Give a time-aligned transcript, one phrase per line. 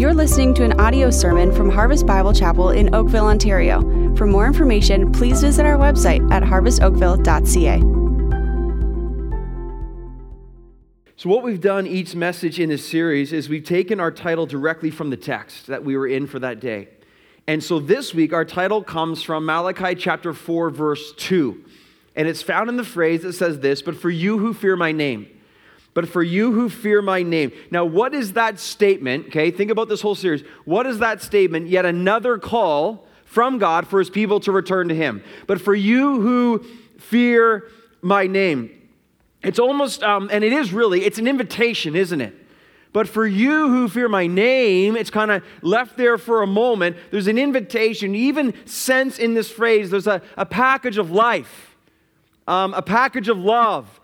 [0.00, 3.82] You're listening to an audio sermon from Harvest Bible Chapel in Oakville, Ontario.
[4.16, 7.80] For more information, please visit our website at harvestoakville.ca.
[11.16, 14.90] So, what we've done each message in this series is we've taken our title directly
[14.90, 16.88] from the text that we were in for that day.
[17.46, 21.62] And so this week, our title comes from Malachi chapter 4, verse 2.
[22.16, 24.92] And it's found in the phrase that says this, but for you who fear my
[24.92, 25.28] name
[25.94, 27.52] but for you who fear my name.
[27.70, 29.26] Now, what is that statement?
[29.26, 30.42] Okay, think about this whole series.
[30.64, 31.68] What is that statement?
[31.68, 35.22] Yet another call from God for his people to return to him.
[35.46, 36.64] But for you who
[36.98, 37.68] fear
[38.02, 38.70] my name.
[39.42, 42.34] It's almost, um, and it is really, it's an invitation, isn't it?
[42.92, 46.96] But for you who fear my name, it's kind of left there for a moment.
[47.10, 51.76] There's an invitation, even sense in this phrase, there's a, a package of life,
[52.48, 53.99] um, a package of love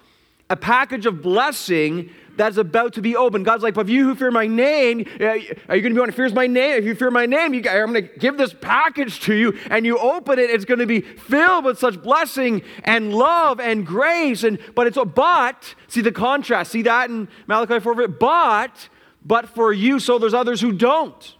[0.49, 3.45] a package of blessing that's about to be opened.
[3.45, 6.01] God's like, but if you who fear my name, uh, are you going to be
[6.01, 6.75] one who fears my name?
[6.75, 9.87] If you fear my name, you, I'm going to give this package to you, and
[9.87, 14.45] you open it, it's going to be filled with such blessing and love and grace.
[14.45, 15.75] And but it's a but.
[15.89, 16.73] See the contrast.
[16.73, 18.09] See that in Malachi 4.
[18.09, 18.89] But
[19.25, 21.35] but for you, so there's others who don't.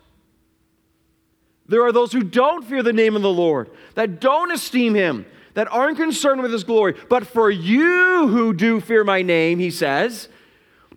[1.69, 5.27] There are those who don't fear the name of the Lord, that don't esteem Him
[5.57, 6.95] that aren't concerned with his glory.
[7.09, 10.29] But for you who do fear my name, he says,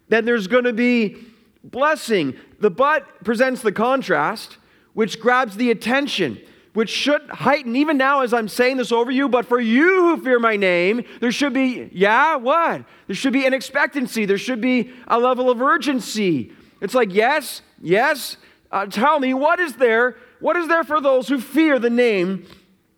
[0.09, 1.15] then there's going to be
[1.63, 2.35] blessing.
[2.59, 4.57] The but presents the contrast,
[4.93, 6.41] which grabs the attention,
[6.73, 10.21] which should heighten, even now as I'm saying this over you, but for you who
[10.21, 12.83] fear my name, there should be, yeah, what?
[13.07, 14.25] There should be an expectancy.
[14.25, 16.51] There should be a level of urgency.
[16.81, 18.35] It's like, yes, yes,
[18.73, 20.17] uh, tell me, what is there?
[20.41, 22.45] What is there for those who fear the name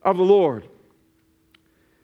[0.02, 0.68] of the Lord?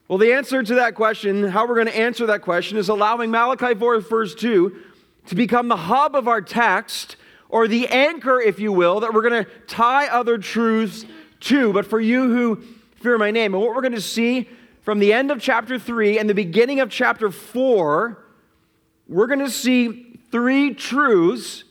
[0.07, 3.29] Well, the answer to that question, how we're going to answer that question, is allowing
[3.29, 4.83] Malachi 4, verse 2
[5.27, 7.17] to become the hub of our text,
[7.49, 11.05] or the anchor, if you will, that we're going to tie other truths
[11.41, 11.73] to.
[11.73, 12.63] But for you who
[13.01, 14.47] fear my name, and what we're going to see
[14.83, 18.17] from the end of chapter 3 and the beginning of chapter 4,
[19.09, 21.65] we're going to see three truths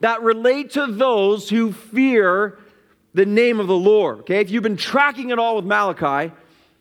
[0.00, 2.58] that relate to those who fear
[3.12, 4.20] the name of the Lord.
[4.20, 6.32] Okay, if you've been tracking it all with Malachi,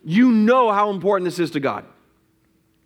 [0.04, 1.86] you know how important this is to God.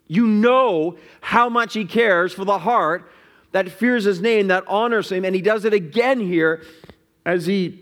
[0.08, 3.12] You know how much He cares for the heart
[3.52, 6.64] that fears His name, that honors Him, and He does it again here
[7.26, 7.82] as He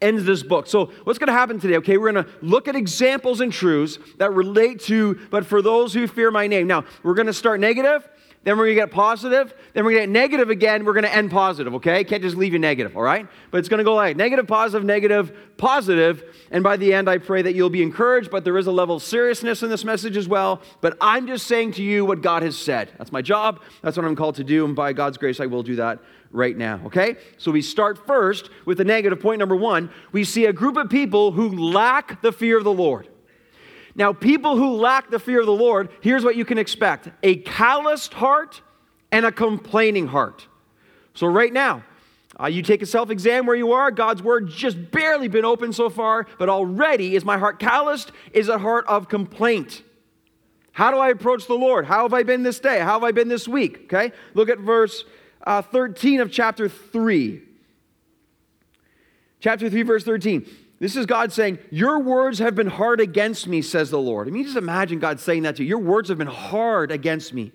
[0.00, 0.66] ends this book.
[0.66, 1.76] So, what's going to happen today?
[1.78, 5.92] Okay, we're going to look at examples and truths that relate to, but for those
[5.94, 6.66] who fear my name.
[6.66, 8.08] Now, we're going to start negative
[8.44, 11.04] then we're going to get positive, then we're going to get negative again, we're going
[11.04, 12.04] to end positive, okay?
[12.04, 13.26] Can't just leave you negative, all right?
[13.50, 17.18] But it's going to go like negative, positive, negative, positive, and by the end I
[17.18, 20.16] pray that you'll be encouraged, but there is a level of seriousness in this message
[20.16, 22.92] as well, but I'm just saying to you what God has said.
[22.96, 25.62] That's my job, that's what I'm called to do, and by God's grace I will
[25.62, 25.98] do that
[26.30, 27.16] right now, okay?
[27.38, 29.90] So we start first with the negative point number 1.
[30.12, 33.08] We see a group of people who lack the fear of the Lord.
[33.98, 37.36] Now, people who lack the fear of the Lord, here's what you can expect a
[37.36, 38.62] calloused heart
[39.10, 40.46] and a complaining heart.
[41.14, 41.82] So, right now,
[42.40, 43.90] uh, you take a self exam where you are.
[43.90, 48.12] God's word just barely been open so far, but already is my heart calloused?
[48.32, 49.82] Is a heart of complaint?
[50.70, 51.84] How do I approach the Lord?
[51.84, 52.78] How have I been this day?
[52.78, 53.92] How have I been this week?
[53.92, 55.04] Okay, look at verse
[55.44, 57.42] uh, 13 of chapter 3.
[59.40, 60.46] Chapter 3, verse 13.
[60.80, 64.28] This is God saying, Your words have been hard against me, says the Lord.
[64.28, 65.70] I mean, just imagine God saying that to you.
[65.70, 67.52] Your words have been hard against me.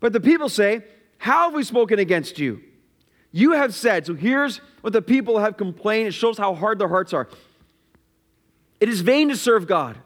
[0.00, 0.84] But the people say,
[1.18, 2.62] How have we spoken against you?
[3.36, 6.08] You have said, so here's what the people have complained.
[6.08, 7.28] It shows how hard their hearts are.
[8.80, 9.98] It is vain to serve God.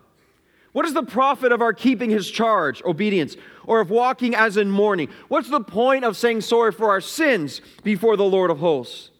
[0.72, 3.36] What is the profit of our keeping his charge, obedience,
[3.66, 5.08] or of walking as in mourning?
[5.28, 9.10] What's the point of saying sorry for our sins before the Lord of hosts?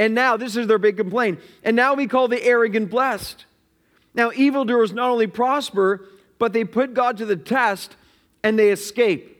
[0.00, 1.40] And now, this is their big complaint.
[1.62, 3.44] And now we call the arrogant blessed.
[4.14, 6.06] Now, evildoers not only prosper,
[6.38, 7.96] but they put God to the test
[8.42, 9.36] and they escape.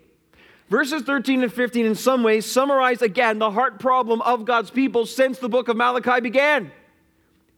[0.68, 5.06] Verses 13 and 15, in some ways, summarize again the heart problem of God's people
[5.06, 6.70] since the book of Malachi began.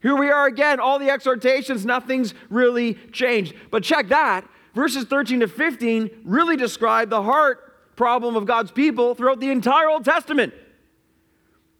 [0.01, 3.53] Here we are again, all the exhortations, nothing's really changed.
[3.69, 4.47] But check that.
[4.75, 9.89] Verses 13 to 15 really describe the heart problem of God's people throughout the entire
[9.89, 10.53] Old Testament.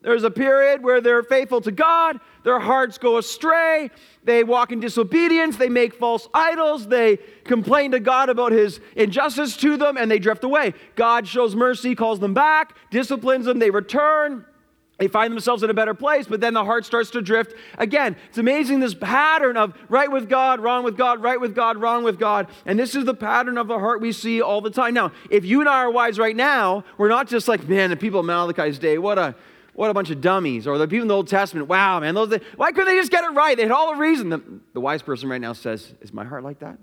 [0.03, 3.89] There's a period where they're faithful to God, their hearts go astray,
[4.25, 9.55] they walk in disobedience, they make false idols, they complain to God about his injustice
[9.57, 10.73] to them, and they drift away.
[10.95, 14.45] God shows mercy, calls them back, disciplines them, they return.
[14.99, 18.15] They find themselves in a better place, but then the heart starts to drift again.
[18.29, 22.03] It's amazing this pattern of right with God, wrong with God, right with God, wrong
[22.03, 22.47] with God.
[22.65, 24.93] And this is the pattern of the heart we see all the time.
[24.93, 27.97] Now, if you and I are wise right now, we're not just like, man, the
[27.97, 29.35] people of Malachi's day, what a
[29.73, 30.67] what a bunch of dummies.
[30.67, 33.23] Or the people in the Old Testament, wow, man, those, why couldn't they just get
[33.23, 33.57] it right?
[33.57, 34.29] They had all the reason.
[34.29, 34.41] The,
[34.73, 36.77] the wise person right now says, Is my heart like that?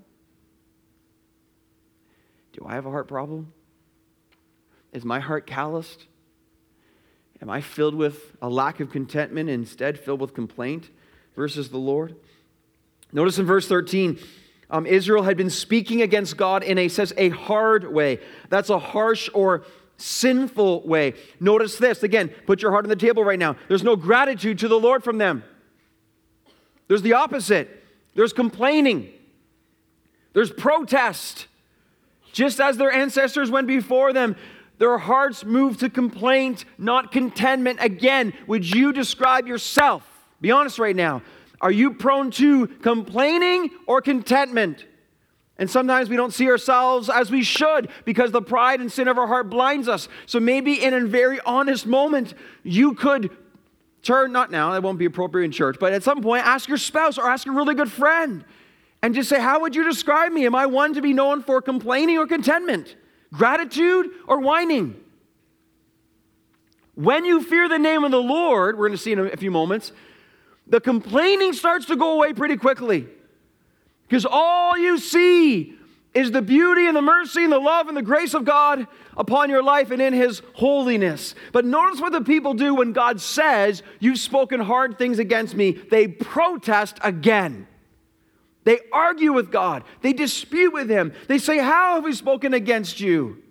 [2.53, 3.53] Do I have a heart problem?
[4.91, 6.05] Is my heart calloused?
[7.41, 10.89] Am I filled with a lack of contentment, instead filled with complaint
[11.35, 12.15] versus the Lord?
[13.13, 14.19] Notice in verse 13,
[14.69, 18.19] um, Israel had been speaking against God in a says a hard way.
[18.49, 19.63] That's a harsh or
[20.01, 21.13] sinful way.
[21.39, 22.29] Notice this again.
[22.45, 23.55] Put your heart on the table right now.
[23.67, 25.43] There's no gratitude to the Lord from them.
[26.87, 27.83] There's the opposite.
[28.15, 29.09] There's complaining.
[30.33, 31.47] There's protest.
[32.33, 34.35] Just as their ancestors went before them,
[34.77, 37.79] their hearts moved to complaint, not contentment.
[37.81, 40.03] Again, would you describe yourself?
[40.41, 41.21] Be honest right now.
[41.61, 44.85] Are you prone to complaining or contentment?
[45.61, 49.19] And sometimes we don't see ourselves as we should because the pride and sin of
[49.19, 50.09] our heart blinds us.
[50.25, 53.29] So maybe in a very honest moment, you could
[54.01, 56.79] turn, not now, that won't be appropriate in church, but at some point, ask your
[56.79, 58.43] spouse or ask a really good friend
[59.03, 60.47] and just say, How would you describe me?
[60.47, 62.95] Am I one to be known for complaining or contentment?
[63.31, 64.95] Gratitude or whining?
[66.95, 69.51] When you fear the name of the Lord, we're going to see in a few
[69.51, 69.91] moments,
[70.65, 73.07] the complaining starts to go away pretty quickly.
[74.11, 75.73] Because all you see
[76.13, 78.85] is the beauty and the mercy and the love and the grace of God
[79.15, 81.33] upon your life and in His holiness.
[81.53, 85.71] But notice what the people do when God says, You've spoken hard things against me.
[85.71, 87.67] They protest again.
[88.65, 89.85] They argue with God.
[90.01, 91.13] They dispute with Him.
[91.29, 93.41] They say, How have we spoken against you?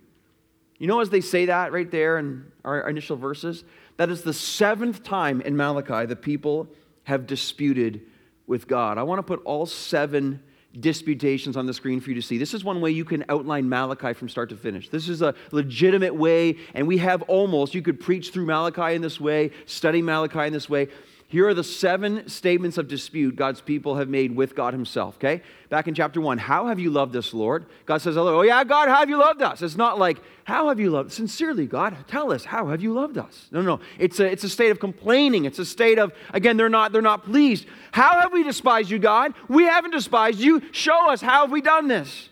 [0.76, 3.64] You know, as they say that right there in our initial verses,
[3.96, 6.68] that is the seventh time in Malachi the people
[7.04, 8.02] have disputed
[8.46, 8.98] with God.
[8.98, 10.42] I want to put all seven
[10.78, 12.38] disputations on the screen for you to see.
[12.38, 14.88] This is one way you can outline Malachi from start to finish.
[14.88, 19.02] This is a legitimate way, and we have almost, you could preach through Malachi in
[19.02, 20.88] this way, study Malachi in this way.
[21.30, 25.42] Here are the seven statements of dispute God's people have made with God Himself, okay?
[25.68, 27.66] Back in chapter one, how have you loved us, Lord?
[27.86, 29.62] God says, oh, yeah, God, how have you loved us?
[29.62, 31.12] It's not like, how have you loved?
[31.12, 33.46] Sincerely, God, tell us, how have you loved us?
[33.52, 35.44] No, no, it's a, it's a state of complaining.
[35.44, 37.64] It's a state of, again, they're not, they're not pleased.
[37.92, 39.32] How have we despised you, God?
[39.46, 40.60] We haven't despised you.
[40.72, 42.28] Show us, how have we done this?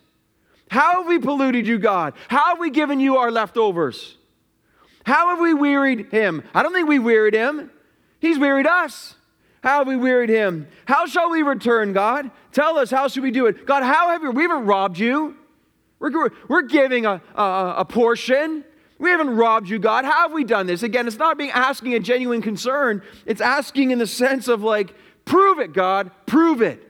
[0.73, 2.15] How have we polluted you, God?
[2.27, 4.17] How have we given you our leftovers?
[5.05, 6.43] How have we wearied him?
[6.53, 7.71] I don't think we wearied him.
[8.21, 9.15] He's wearied us.
[9.63, 10.69] How have we wearied him?
[10.85, 12.31] How shall we return, God?
[12.53, 13.67] Tell us, how should we do it?
[13.67, 15.37] God, how have we, we haven't robbed you.
[15.99, 18.65] We're, we're giving a, a, a portion.
[18.99, 20.05] We haven't robbed you, God.
[20.05, 20.83] How have we done this?
[20.83, 23.03] Again, it's not being asking a genuine concern.
[23.27, 24.95] It's asking in the sense of like,
[25.25, 26.83] prove it, God, prove it.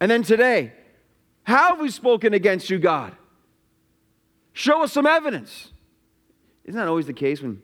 [0.00, 0.72] And then today,
[1.42, 3.14] how have we spoken against you, God?
[4.52, 5.72] Show us some evidence.
[6.64, 7.62] Isn't that always the case when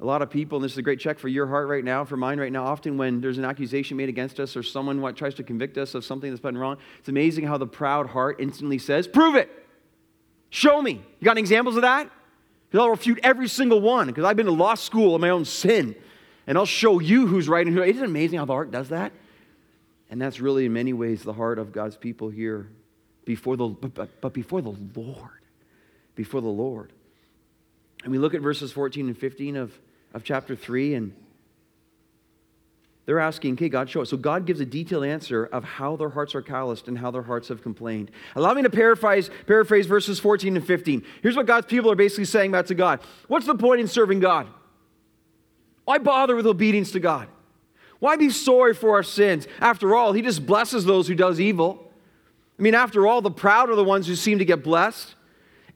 [0.00, 2.04] a lot of people, and this is a great check for your heart right now,
[2.04, 5.16] for mine right now, often when there's an accusation made against us or someone what
[5.16, 8.36] tries to convict us of something that's been wrong, it's amazing how the proud heart
[8.40, 9.48] instantly says, Prove it.
[10.50, 10.92] Show me.
[10.92, 12.10] You got any examples of that?
[12.68, 15.44] Because I'll refute every single one, because I've been to law school in my own
[15.44, 15.94] sin,
[16.46, 17.82] and I'll show you who's right and who.
[17.82, 19.12] Isn't it amazing how the heart does that?
[20.10, 22.68] And that's really, in many ways, the heart of God's people here
[23.24, 25.40] before the, but, but before the Lord.
[26.14, 26.92] Before the Lord.
[28.04, 29.72] And we look at verses 14 and 15 of,
[30.12, 31.14] of chapter 3, and
[33.06, 34.10] they're asking, okay, God, show us.
[34.10, 37.22] So God gives a detailed answer of how their hearts are calloused and how their
[37.22, 38.10] hearts have complained.
[38.36, 41.02] Allow me to paraphrase, paraphrase verses 14 and 15.
[41.22, 43.00] Here's what God's people are basically saying back to God.
[43.28, 44.46] What's the point in serving God?
[45.84, 47.28] Why bother with obedience to God?
[47.98, 49.46] Why be sorry for our sins?
[49.60, 51.90] After all, He just blesses those who does evil.
[52.58, 55.14] I mean, after all, the proud are the ones who seem to get blessed.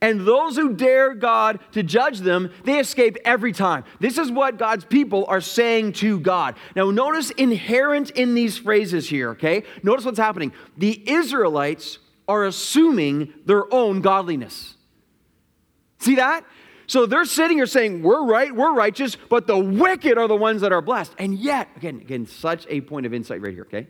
[0.00, 3.84] And those who dare God to judge them, they escape every time.
[3.98, 6.54] This is what God's people are saying to God.
[6.76, 9.64] Now, notice inherent in these phrases here, okay?
[9.82, 10.52] Notice what's happening.
[10.76, 14.76] The Israelites are assuming their own godliness.
[15.98, 16.44] See that?
[16.86, 20.60] So they're sitting here saying, We're right, we're righteous, but the wicked are the ones
[20.60, 21.14] that are blessed.
[21.18, 23.88] And yet, again, again, such a point of insight right here, okay?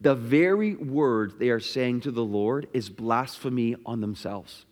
[0.00, 4.65] The very word they are saying to the Lord is blasphemy on themselves.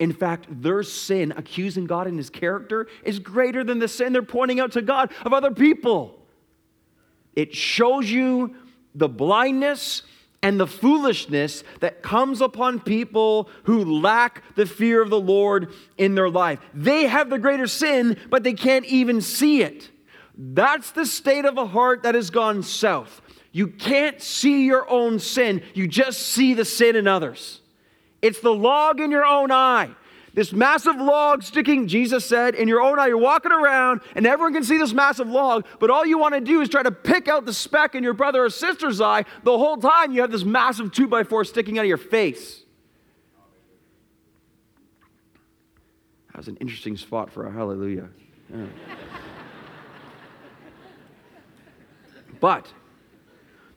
[0.00, 4.22] In fact, their sin, accusing God in his character, is greater than the sin they're
[4.22, 6.18] pointing out to God of other people.
[7.36, 8.56] It shows you
[8.94, 10.02] the blindness
[10.42, 16.14] and the foolishness that comes upon people who lack the fear of the Lord in
[16.14, 16.60] their life.
[16.72, 19.90] They have the greater sin, but they can't even see it.
[20.34, 23.20] That's the state of a heart that has gone south.
[23.52, 27.59] You can't see your own sin, you just see the sin in others.
[28.22, 29.90] It's the log in your own eye.
[30.32, 33.08] this massive log sticking, Jesus said, in your own eye.
[33.08, 36.40] You're walking around and everyone can see this massive log, but all you want to
[36.40, 39.24] do is try to pick out the speck in your brother or sister's eye.
[39.42, 42.62] The whole time you have this massive two by four sticking out of your face.
[46.28, 48.08] That was an interesting spot for a hallelujah.
[48.52, 48.66] Yeah.
[52.38, 52.72] but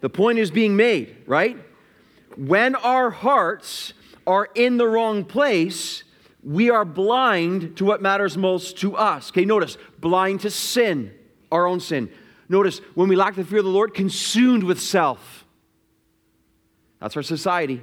[0.02, 1.58] the point is being made, right?
[2.36, 3.94] When our hearts
[4.25, 6.03] are in the wrong place,
[6.44, 9.30] we are blind to what matters most to us.
[9.32, 11.13] Okay, notice blind to sin,
[11.51, 12.12] our own sin.
[12.50, 15.46] Notice when we lack the fear of the Lord, consumed with self.
[17.00, 17.82] That's our society.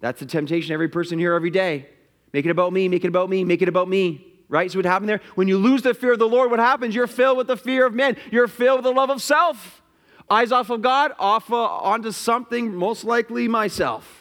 [0.00, 1.88] That's the temptation every person here every day.
[2.32, 4.26] Make it about me, make it about me, make it about me.
[4.48, 4.70] Right?
[4.70, 5.20] So what happened there?
[5.36, 6.94] When you lose the fear of the Lord, what happens?
[6.94, 8.16] You're filled with the fear of men.
[8.32, 9.80] You're filled with the love of self.
[10.28, 14.19] Eyes off of God, off uh, onto something, most likely myself.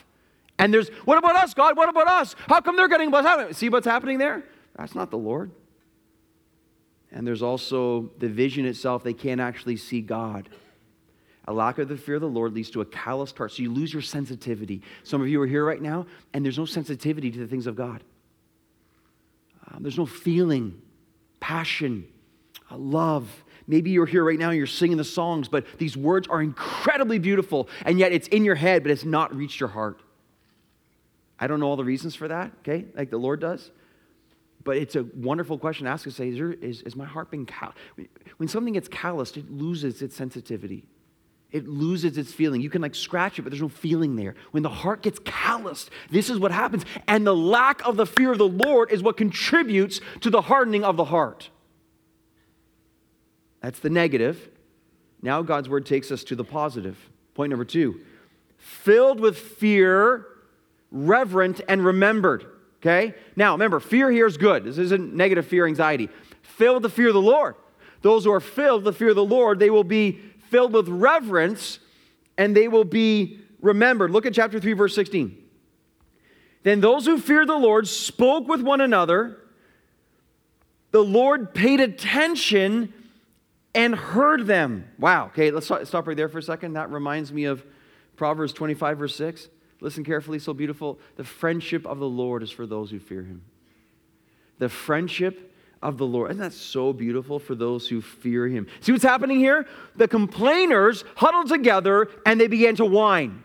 [0.60, 1.78] And there's, what about us, God?
[1.78, 2.36] What about us?
[2.48, 3.58] How come they're getting blessed?
[3.58, 4.44] See what's happening there?
[4.78, 5.51] That's not the Lord.
[7.12, 10.50] And there's also the vision itself, they can't actually see God.
[11.48, 13.54] A lack of the fear of the Lord leads to a calloused heart.
[13.54, 14.84] So you lose your sensitivity.
[15.04, 17.75] Some of you are here right now, and there's no sensitivity to the things of
[17.75, 18.04] God.
[19.72, 20.80] Um, there's no feeling,
[21.39, 22.06] passion,
[22.70, 23.44] uh, love.
[23.66, 27.18] Maybe you're here right now and you're singing the songs, but these words are incredibly
[27.18, 30.01] beautiful, and yet it's in your head, but it's not reached your heart.
[31.39, 33.72] I don't know all the reasons for that, okay, like the Lord does.
[34.63, 37.31] But it's a wonderful question to ask and say, is, there, is, is my heart
[37.31, 37.75] being callous?
[38.38, 40.84] When something gets calloused, it loses its sensitivity.
[41.51, 42.62] It loses its feeling.
[42.62, 44.36] You can like scratch it, but there's no feeling there.
[44.51, 46.86] When the heart gets calloused, this is what happens.
[47.08, 50.84] And the lack of the fear of the Lord is what contributes to the hardening
[50.84, 51.50] of the heart.
[53.62, 54.50] That's the negative.
[55.22, 56.98] Now God's word takes us to the positive.
[57.34, 58.01] Point number two
[58.58, 60.27] filled with fear
[60.91, 62.46] reverent, and remembered.
[62.81, 63.15] Okay?
[63.36, 64.63] Now, remember, fear here is good.
[64.63, 66.10] This isn't negative fear, anxiety.
[66.41, 67.55] Filled with the fear of the Lord.
[68.01, 70.19] Those who are filled with the fear of the Lord, they will be
[70.50, 71.79] filled with reverence
[72.38, 74.12] and they will be remembered.
[74.12, 75.38] Look at chapter 3, verse 16.
[76.63, 79.38] Then those who feared the Lord spoke with one another.
[80.91, 82.93] The Lord paid attention
[83.75, 84.88] and heard them.
[84.98, 85.27] Wow.
[85.27, 86.74] Okay, let's stop right there for a second.
[86.74, 87.63] That reminds me of
[88.15, 89.50] Proverbs 25, verse 6.
[89.81, 91.00] Listen carefully, so beautiful.
[91.15, 93.41] The friendship of the Lord is for those who fear him.
[94.57, 96.31] The friendship of the Lord.
[96.31, 98.67] Isn't that so beautiful for those who fear him?
[98.81, 99.65] See what's happening here?
[99.95, 103.43] The complainers huddled together and they began to whine.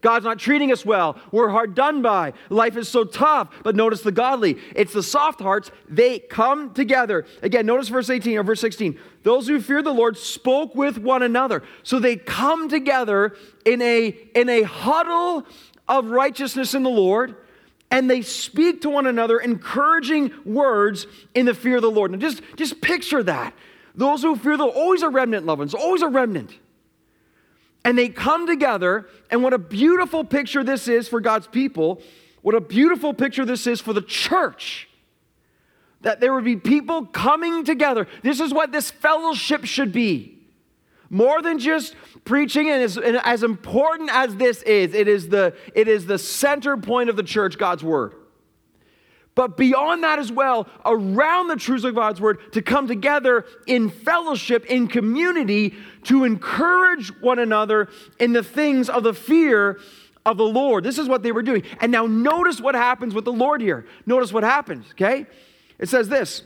[0.00, 1.18] God's not treating us well.
[1.30, 2.32] We're hard done by.
[2.48, 3.50] Life is so tough.
[3.62, 4.56] But notice the godly.
[4.74, 5.70] It's the soft hearts.
[5.88, 7.26] They come together.
[7.42, 8.98] Again, notice verse 18 or verse 16.
[9.22, 11.62] Those who fear the Lord spoke with one another.
[11.82, 15.46] So they come together in a, in a huddle
[15.86, 17.36] of righteousness in the Lord
[17.90, 22.12] and they speak to one another encouraging words in the fear of the Lord.
[22.12, 23.52] Now just, just picture that.
[23.96, 26.56] Those who fear the Lord, always a remnant, loved ones, always a remnant
[27.84, 29.06] and they come together.
[29.30, 32.02] And what a beautiful picture this is for God's people.
[32.42, 34.88] What a beautiful picture this is for the church.
[36.02, 38.06] That there would be people coming together.
[38.22, 40.38] This is what this fellowship should be.
[41.10, 45.54] More than just preaching, and as, and as important as this is, it is, the,
[45.74, 48.14] it is the center point of the church, God's word.
[49.40, 53.88] But beyond that as well, around the truths of God's word, to come together in
[53.88, 59.80] fellowship, in community, to encourage one another in the things of the fear
[60.26, 60.84] of the Lord.
[60.84, 61.62] This is what they were doing.
[61.80, 63.86] And now notice what happens with the Lord here.
[64.04, 65.24] Notice what happens, okay?
[65.78, 66.42] It says this.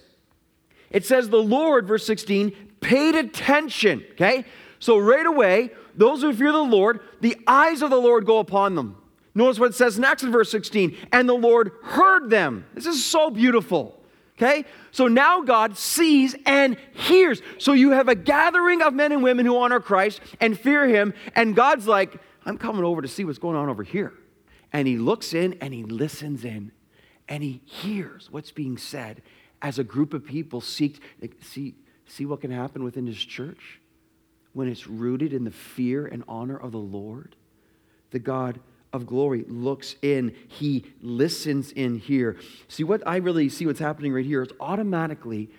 [0.89, 4.45] It says the Lord, verse 16, paid attention, okay?
[4.79, 8.77] So right away, those who fear the Lord, the eyes of the Lord go upon
[8.77, 8.99] them.
[9.35, 10.97] Notice what it says next in verse 16.
[11.13, 12.67] And the Lord heard them.
[12.75, 14.01] This is so beautiful.
[14.37, 14.65] Okay?
[14.91, 17.43] So now God sees and hears.
[17.59, 21.15] So you have a gathering of men and women who honor Christ and fear him.
[21.35, 24.13] And God's like, I'm coming over to see what's going on over here.
[24.73, 26.73] And he looks in and he listens in
[27.29, 29.23] and he hears what's being said
[29.63, 31.01] as a group of people seek
[31.41, 31.75] see
[32.07, 33.81] see what can happen within his church
[34.53, 37.35] when it's rooted in the fear and honor of the Lord.
[38.11, 38.61] The God
[38.95, 42.37] of glory looks in, he listens in here.
[42.69, 45.51] See, what I really see what's happening right here is automatically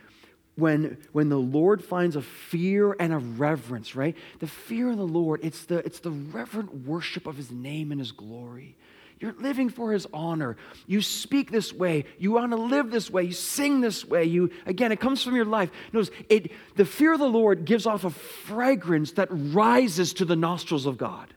[0.56, 4.16] when, when the Lord finds a fear and a reverence, right?
[4.40, 8.00] The fear of the Lord, it's the, it's the reverent worship of his name and
[8.00, 8.78] his glory.
[9.20, 10.56] You're living for his honor.
[10.88, 12.06] You speak this way.
[12.18, 13.24] You want to live this way.
[13.24, 14.26] You sing this way.
[14.26, 15.72] You again, it comes from your life.
[15.94, 20.36] Notice it the fear of the Lord gives off a fragrance that rises to the
[20.36, 21.34] nostrils of God.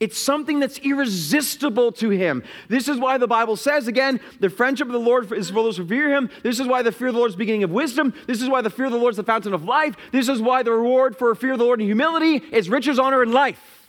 [0.00, 2.42] It's something that's irresistible to him.
[2.68, 5.76] This is why the Bible says, again, the friendship of the Lord is for those
[5.76, 6.30] who fear him.
[6.42, 8.14] This is why the fear of the Lord is the beginning of wisdom.
[8.26, 9.94] This is why the fear of the Lord is the fountain of life.
[10.10, 13.20] This is why the reward for fear of the Lord and humility is riches, honor,
[13.22, 13.79] and life.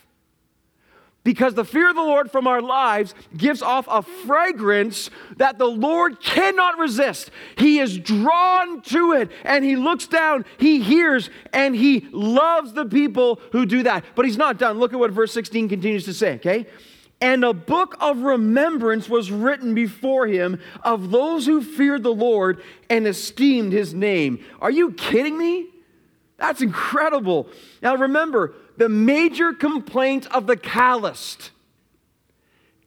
[1.24, 5.68] Because the fear of the Lord from our lives gives off a fragrance that the
[5.68, 7.30] Lord cannot resist.
[7.56, 12.86] He is drawn to it and he looks down, he hears, and he loves the
[12.86, 14.04] people who do that.
[14.16, 14.80] But he's not done.
[14.80, 16.66] Look at what verse 16 continues to say, okay?
[17.20, 22.60] And a book of remembrance was written before him of those who feared the Lord
[22.90, 24.44] and esteemed his name.
[24.60, 25.68] Are you kidding me?
[26.36, 27.46] That's incredible.
[27.80, 31.50] Now remember, the major complaint of the calloused.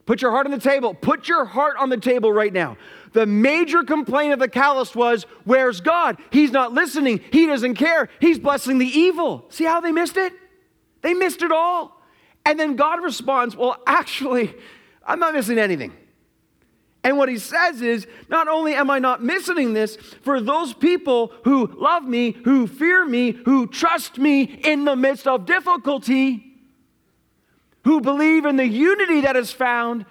[0.06, 0.94] Put your heart on the table.
[0.94, 2.76] Put your heart on the table right now.
[3.12, 6.18] The major complaint of the calloused was, Where's God?
[6.30, 7.20] He's not listening.
[7.32, 8.08] He doesn't care.
[8.20, 9.46] He's blessing the evil.
[9.48, 10.32] See how they missed it?
[11.02, 12.00] They missed it all.
[12.44, 14.54] And then God responds, Well, actually,
[15.04, 15.92] I'm not missing anything.
[17.06, 21.32] And what he says is, not only am I not missing this, for those people
[21.44, 26.52] who love me, who fear me, who trust me in the midst of difficulty,
[27.84, 30.04] who believe in the unity that is found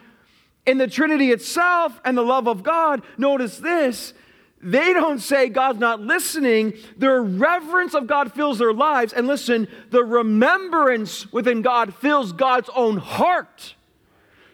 [0.65, 4.13] in the Trinity itself and the love of God, notice this.
[4.61, 6.75] They don't say God's not listening.
[6.95, 9.11] Their reverence of God fills their lives.
[9.11, 13.74] And listen, the remembrance within God fills God's own heart.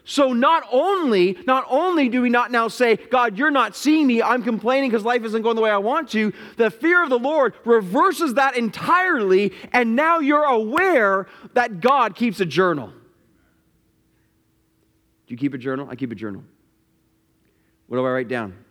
[0.04, 4.20] So not only, not only do we not now say, God, you're not seeing me,
[4.20, 7.18] I'm complaining because life isn't going the way I want to, the fear of the
[7.18, 12.88] Lord reverses that entirely, and now you're aware that God keeps a journal.
[15.26, 15.86] Do you keep a journal?
[15.88, 16.42] I keep a journal.
[17.86, 18.61] What do I write down?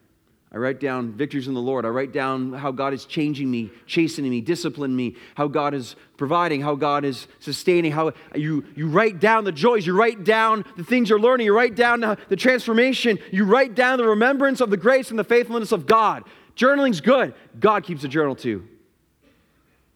[0.53, 1.85] I write down victories in the Lord.
[1.85, 5.95] I write down how God is changing me, chastening me, disciplining me, how God is
[6.17, 10.65] providing, how God is sustaining, how you, you write down the joys, you write down
[10.75, 14.69] the things you're learning, you write down the transformation, you write down the remembrance of
[14.69, 16.25] the grace and the faithfulness of God.
[16.55, 17.33] Journaling's good.
[17.57, 18.67] God keeps a journal too.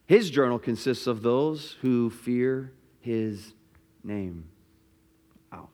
[0.06, 3.54] His journal consists of those who fear his
[4.06, 4.46] name.
[5.52, 5.68] Wow.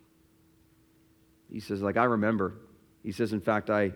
[1.51, 2.55] He says, like, I remember.
[3.03, 3.91] He says, in fact, I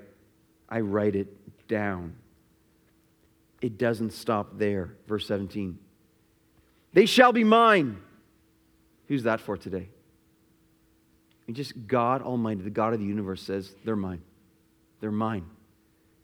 [0.70, 1.28] I write it
[1.68, 2.16] down.
[3.62, 4.96] It doesn't stop there.
[5.08, 5.80] Verse 17.
[6.94, 7.98] They shall be mine.
[9.08, 9.90] Who's that for today?
[11.48, 14.22] And just God Almighty, the God of the universe, says, They're mine.
[15.00, 15.46] They're mine.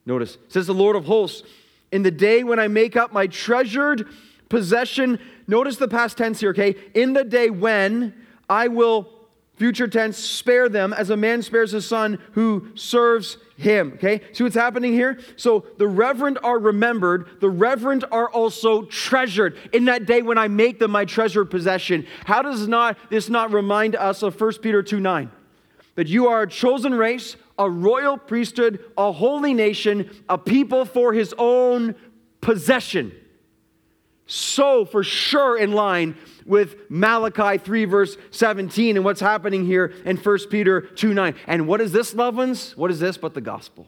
[0.05, 1.47] Notice, says the Lord of hosts,
[1.91, 4.07] in the day when I make up my treasured
[4.49, 6.75] possession, notice the past tense here, okay?
[6.93, 8.13] In the day when
[8.49, 9.20] I will
[9.61, 13.91] future tense, spare them as a man spares his son who serves him.
[13.93, 14.21] Okay?
[14.33, 15.19] See what's happening here?
[15.35, 19.55] So the reverend are remembered, the reverend are also treasured.
[19.71, 22.07] In that day when I make them my treasured possession.
[22.25, 25.29] How does not this not remind us of 1 Peter 2 9?
[25.93, 31.13] That you are a chosen race, a royal priesthood, a holy nation, a people for
[31.13, 31.93] his own
[32.41, 33.11] possession.
[34.25, 40.17] So, for sure, in line with Malachi 3, verse 17, and what's happening here in
[40.17, 41.35] 1 Peter 2 9.
[41.47, 42.75] And what is this, loved ones?
[42.77, 43.87] What is this but the gospel?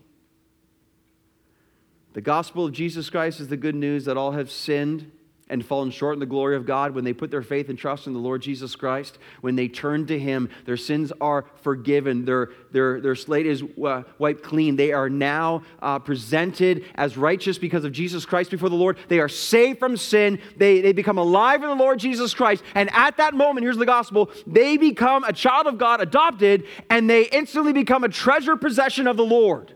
[2.14, 5.12] The gospel of Jesus Christ is the good news that all have sinned
[5.54, 8.08] and fallen short in the glory of God, when they put their faith and trust
[8.08, 12.50] in the Lord Jesus Christ, when they turn to Him, their sins are forgiven, their,
[12.72, 14.76] their, their slate is uh, wiped clean.
[14.76, 18.98] They are now uh, presented as righteous because of Jesus Christ before the Lord.
[19.08, 20.40] They are saved from sin.
[20.58, 22.64] They, they become alive in the Lord Jesus Christ.
[22.74, 27.08] And at that moment, here's the gospel they become a child of God, adopted, and
[27.08, 29.73] they instantly become a treasure possession of the Lord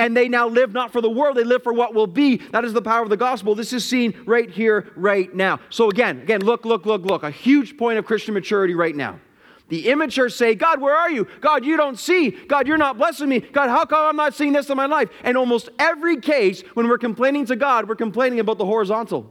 [0.00, 2.38] and they now live not for the world, they live for what will be.
[2.38, 3.54] That is the power of the gospel.
[3.54, 5.60] This is seen right here, right now.
[5.68, 7.22] So again, again, look, look, look, look.
[7.22, 9.20] A huge point of Christian maturity right now.
[9.68, 11.28] The immature say, God, where are you?
[11.42, 12.30] God, you don't see.
[12.30, 13.40] God, you're not blessing me.
[13.40, 15.10] God, how come I'm not seeing this in my life?
[15.22, 19.30] And almost every case, when we're complaining to God, we're complaining about the horizontal.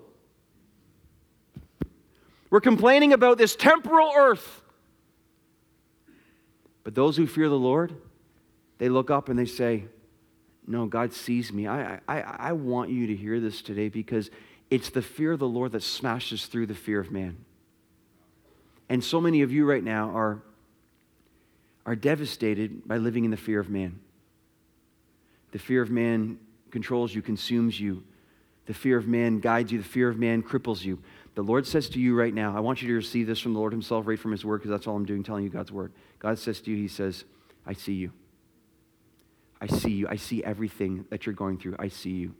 [2.51, 4.61] We're complaining about this temporal earth.
[6.83, 7.95] But those who fear the Lord,
[8.77, 9.85] they look up and they say,
[10.69, 11.67] no, God sees me.
[11.67, 14.29] I, I, I want you to hear this today because
[14.69, 17.37] it's the fear of the Lord that smashes through the fear of man.
[18.87, 20.43] And so many of you right now are,
[21.87, 23.99] are devastated by living in the fear of man.
[25.53, 26.37] The fear of man
[26.69, 28.03] controls you, consumes you.
[28.67, 29.79] The fear of man guides you.
[29.79, 30.99] The fear of man cripples you.
[31.33, 33.59] The Lord says to you right now, I want you to receive this from the
[33.59, 35.93] Lord Himself, right from His Word, because that's all I'm doing, telling you God's Word.
[36.19, 37.23] God says to you, He says,
[37.65, 38.11] I see you.
[39.61, 40.07] I see you.
[40.07, 41.75] I see everything that you're going through.
[41.79, 42.35] I see you.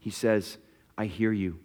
[0.00, 0.58] He says,
[0.98, 1.58] I hear you.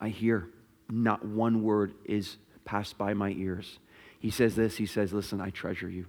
[0.00, 0.48] I hear.
[0.90, 3.78] Not one word is passed by my ears.
[4.18, 6.06] He says this He says, Listen, I treasure you.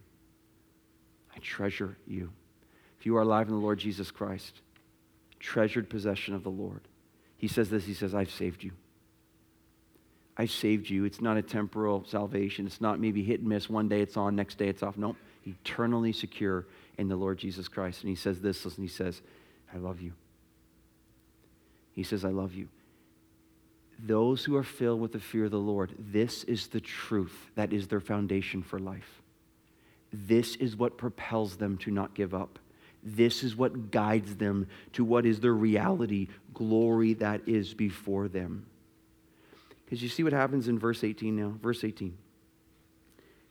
[1.35, 2.31] I treasure you.
[2.99, 4.61] If you are alive in the Lord Jesus Christ,
[5.39, 6.81] treasured possession of the Lord,
[7.37, 8.71] He says this He says, I've saved you.
[10.35, 11.05] I've saved you.
[11.05, 12.65] It's not a temporal salvation.
[12.65, 13.69] It's not maybe hit and miss.
[13.69, 14.97] One day it's on, next day it's off.
[14.97, 16.65] No, eternally secure
[16.97, 18.01] in the Lord Jesus Christ.
[18.01, 19.21] And he says this, listen, he says,
[19.73, 20.13] I love you.
[21.93, 22.69] He says, I love you.
[23.99, 27.71] Those who are filled with the fear of the Lord, this is the truth that
[27.71, 29.21] is their foundation for life.
[30.11, 32.59] This is what propels them to not give up.
[33.03, 38.65] This is what guides them to what is their reality, glory that is before them.
[39.83, 41.53] Because you see what happens in verse 18 now?
[41.61, 42.17] Verse 18.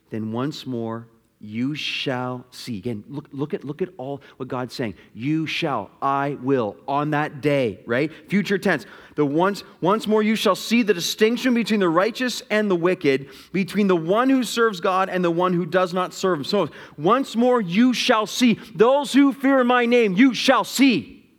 [0.09, 1.07] Then once more
[1.43, 2.77] you shall see.
[2.77, 4.95] Again, look, look, at, look at all what God's saying.
[5.13, 8.09] You shall, I will, on that day, right?
[8.29, 8.85] Future tense.
[9.15, 13.27] The once, once more you shall see the distinction between the righteous and the wicked,
[13.51, 16.45] between the one who serves God and the one who does not serve him.
[16.45, 18.57] So once more you shall see.
[18.73, 21.29] Those who fear my name, you shall see.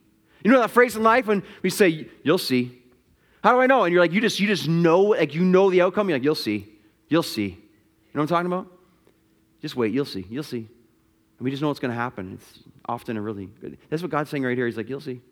[0.44, 2.78] You know that phrase in life when we say, you'll see.
[3.42, 3.84] How do I know?
[3.84, 6.10] And you're like, you just, you just know, like you know the outcome.
[6.10, 6.68] You're like, you'll see.
[7.08, 7.42] You'll see.
[7.42, 7.48] You
[8.12, 8.73] know what I'm talking about?
[9.64, 10.26] Just wait, you'll see.
[10.28, 10.58] You'll see.
[10.58, 12.34] And we just know what's going to happen.
[12.34, 13.78] It's often a really good.
[13.88, 14.66] That's what God's saying right here.
[14.66, 15.22] He's like, you'll see.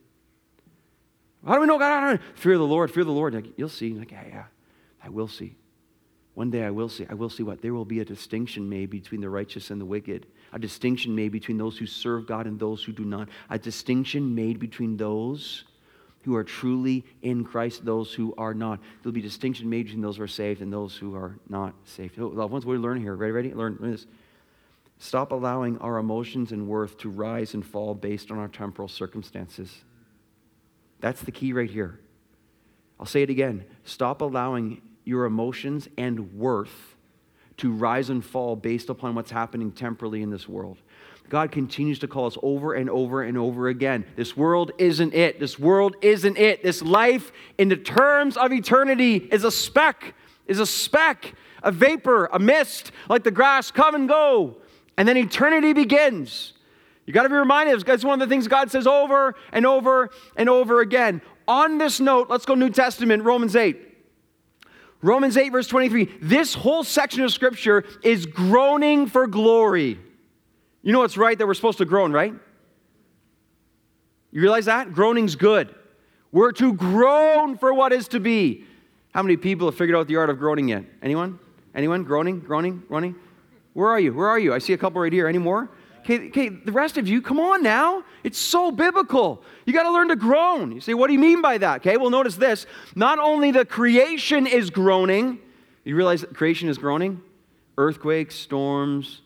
[1.46, 2.18] How do we know God?
[2.36, 3.34] Fear the Lord, fear the Lord.
[3.34, 3.92] Like, you'll see.
[3.92, 4.44] Like, yeah, yeah,
[5.04, 5.54] I will see.
[6.32, 7.04] One day I will see.
[7.10, 7.60] I will see what?
[7.60, 10.24] There will be a distinction made between the righteous and the wicked.
[10.54, 13.28] A distinction made between those who serve God and those who do not.
[13.50, 15.64] A distinction made between those
[16.22, 18.80] who are truly in Christ, those who are not.
[19.02, 22.18] There'll be distinction made between those who are saved and those who are not saved.
[22.18, 23.14] Oh, Loved ones, what we learning here?
[23.14, 23.52] Ready, ready?
[23.52, 24.06] Learn, learn this.
[25.02, 29.82] Stop allowing our emotions and worth to rise and fall based on our temporal circumstances.
[31.00, 31.98] That's the key right here.
[33.00, 33.64] I'll say it again.
[33.82, 36.94] Stop allowing your emotions and worth
[37.56, 40.78] to rise and fall based upon what's happening temporally in this world.
[41.28, 44.04] God continues to call us over and over and over again.
[44.14, 45.40] This world isn't it.
[45.40, 46.62] This world isn't it.
[46.62, 50.14] This life, in the terms of eternity, is a speck,
[50.46, 51.34] is a speck,
[51.64, 54.58] a vapor, a mist, like the grass come and go.
[54.96, 56.52] And then eternity begins.
[57.06, 59.66] You got to be reminded, of that's one of the things God says over and
[59.66, 61.20] over and over again.
[61.48, 63.88] On this note, let's go New Testament, Romans 8.
[65.00, 66.18] Romans 8, verse 23.
[66.22, 69.98] This whole section of scripture is groaning for glory.
[70.82, 72.32] You know what's right that we're supposed to groan, right?
[74.30, 74.92] You realize that?
[74.92, 75.74] Groaning's good.
[76.30, 78.64] We're to groan for what is to be.
[79.12, 80.84] How many people have figured out the art of groaning yet?
[81.02, 81.38] Anyone?
[81.74, 82.04] Anyone?
[82.04, 82.40] Groaning?
[82.40, 82.82] Groaning?
[82.88, 83.16] Groaning?
[83.74, 84.12] Where are you?
[84.12, 84.52] Where are you?
[84.52, 85.26] I see a couple right here.
[85.26, 85.70] Any more?
[86.00, 88.02] Okay, okay, the rest of you, come on now.
[88.24, 89.44] It's so biblical.
[89.66, 90.72] You got to learn to groan.
[90.72, 91.76] You say, what do you mean by that?
[91.76, 92.66] Okay, well, notice this.
[92.96, 95.38] Not only the creation is groaning,
[95.84, 97.22] you realize that creation is groaning?
[97.78, 99.22] Earthquakes, storms,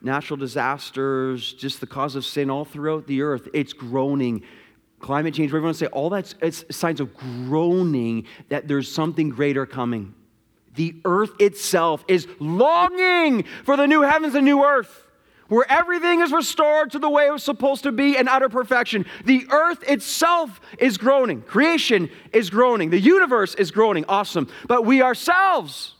[0.00, 3.48] natural disasters, just the cause of sin all throughout the earth.
[3.52, 4.42] It's groaning.
[5.00, 10.14] Climate change, everyone say, all that's it's signs of groaning that there's something greater coming.
[10.74, 15.02] The earth itself is longing for the new heavens and new earth
[15.52, 19.04] where everything is restored to the way it was supposed to be in utter perfection.
[19.26, 24.06] The earth itself is groaning, creation is groaning, the universe is groaning.
[24.08, 24.48] Awesome.
[24.66, 25.94] But we ourselves,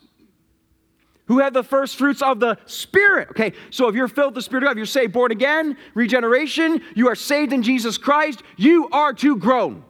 [1.27, 3.29] who have the first fruits of the Spirit.
[3.31, 5.77] Okay, so if you're filled with the Spirit of God, if you're saved, born again,
[5.93, 9.85] regeneration, you are saved in Jesus Christ, you are to groan.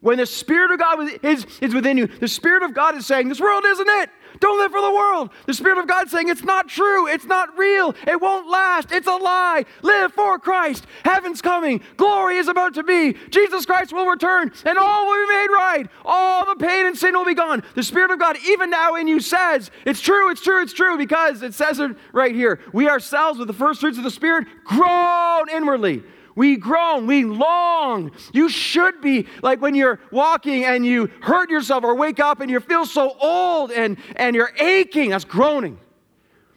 [0.00, 3.28] When the Spirit of God is, is within you, the Spirit of God is saying,
[3.28, 4.10] This world isn't it.
[4.40, 5.30] Don't live for the world.
[5.46, 7.08] The Spirit of God saying, It's not true.
[7.08, 7.94] It's not real.
[8.06, 8.92] It won't last.
[8.92, 9.64] It's a lie.
[9.82, 10.86] Live for Christ.
[11.04, 11.80] Heaven's coming.
[11.96, 13.14] Glory is about to be.
[13.30, 15.86] Jesus Christ will return, and all will be made right.
[16.04, 17.64] All the pain and sin will be gone.
[17.74, 20.96] The Spirit of God, even now in you, says, It's true, it's true, it's true,
[20.96, 22.60] because it says it right here.
[22.72, 26.04] We ourselves, with the first fruits of the Spirit, groan inwardly
[26.38, 28.12] we groan, we long.
[28.32, 32.48] You should be like when you're walking and you hurt yourself or wake up and
[32.48, 35.10] you feel so old and, and you're aching.
[35.10, 35.80] That's groaning.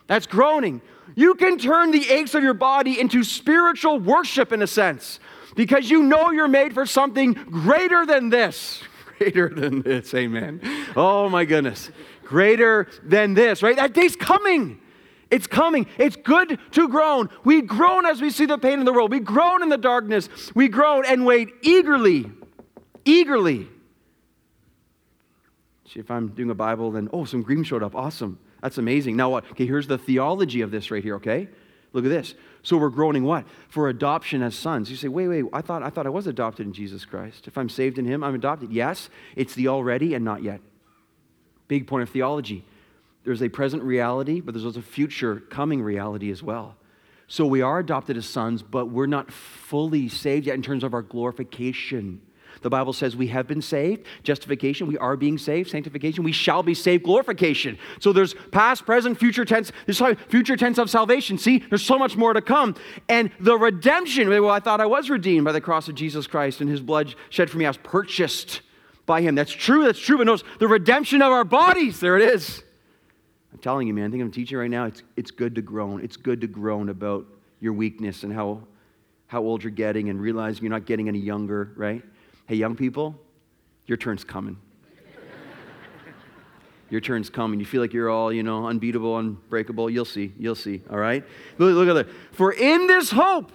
[0.06, 0.82] That's groaning.
[1.16, 5.20] You can turn the aches of your body into spiritual worship in a sense
[5.56, 8.84] because you know you're made for something greater than this.
[9.18, 10.62] Greater than this, amen.
[10.96, 11.92] Oh my goodness.
[12.24, 13.76] Greater than this, right?
[13.76, 14.80] That day's coming.
[15.32, 15.88] It's coming.
[15.98, 17.30] It's good to groan.
[17.44, 19.12] We groan as we see the pain in the world.
[19.12, 20.30] We groan in the darkness.
[20.54, 22.30] We groan and wait eagerly,
[23.06, 23.68] eagerly.
[25.88, 27.96] See, if I'm doing a Bible, then, oh, some green showed up.
[27.96, 28.40] Awesome.
[28.62, 29.16] That's amazing.
[29.16, 29.46] Now, what?
[29.52, 31.48] Okay, here's the theology of this right here, okay?
[31.94, 32.36] Look at this.
[32.64, 33.46] So we're groaning what?
[33.68, 34.90] For adoption as sons.
[34.90, 37.48] You say, wait, wait, I thought I thought I was adopted in Jesus Christ.
[37.48, 38.72] If I'm saved in him, I'm adopted.
[38.72, 40.62] Yes, it's the already and not yet.
[41.68, 42.64] Big point of theology.
[43.24, 46.76] There's a present reality, but there's also a future coming reality as well.
[47.28, 50.94] So we are adopted as sons, but we're not fully saved yet in terms of
[50.94, 52.22] our glorification.
[52.62, 56.62] The Bible says we have been saved, justification, we are being saved, sanctification, we shall
[56.62, 57.78] be saved, glorification.
[58.00, 61.38] So there's past, present, future tense, there's future tense of salvation.
[61.38, 62.76] See, there's so much more to come.
[63.08, 66.62] And the redemption, well, I thought I was redeemed by the cross of Jesus Christ
[66.62, 67.66] and his blood shed for me.
[67.66, 68.62] I was purchased
[69.06, 69.36] by him.
[69.36, 72.64] That's true, that's true, but notice the redemption of our bodies, there it is.
[73.52, 74.86] I'm telling you, man, I think I'm teaching right now.
[74.86, 76.04] It's, it's good to groan.
[76.04, 77.26] It's good to groan about
[77.60, 78.62] your weakness and how,
[79.28, 82.02] how old you're getting and realizing you're not getting any younger, right?
[82.48, 83.20] Hey, young people,
[83.86, 84.58] your turn's coming.
[86.90, 87.60] your turn's coming.
[87.60, 89.90] You feel like you're all, you know, unbeatable, unbreakable.
[89.90, 90.32] You'll see.
[90.38, 90.82] You'll see.
[90.90, 91.24] All right?
[91.58, 92.14] Look, look at that.
[92.32, 93.52] For in this hope,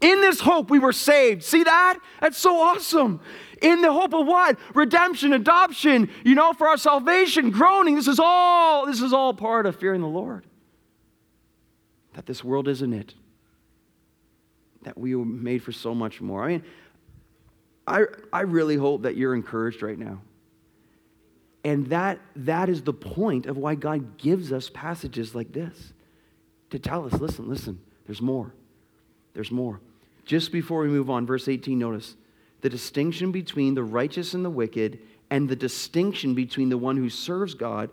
[0.00, 1.42] in this hope we were saved.
[1.42, 1.98] See that?
[2.20, 3.20] That's so awesome
[3.60, 4.58] in the hope of what?
[4.74, 7.94] Redemption, adoption, you know, for our salvation, groaning.
[7.94, 10.46] This is all, this is all part of fearing the Lord.
[12.14, 13.14] That this world isn't it.
[14.82, 16.44] That we were made for so much more.
[16.44, 16.64] I mean,
[17.86, 20.20] I, I really hope that you're encouraged right now.
[21.62, 25.92] And that, that is the point of why God gives us passages like this
[26.70, 28.54] to tell us listen, listen, there's more.
[29.34, 29.80] There's more.
[30.30, 32.14] Just before we move on, verse 18, notice
[32.60, 37.10] the distinction between the righteous and the wicked, and the distinction between the one who
[37.10, 37.90] serves God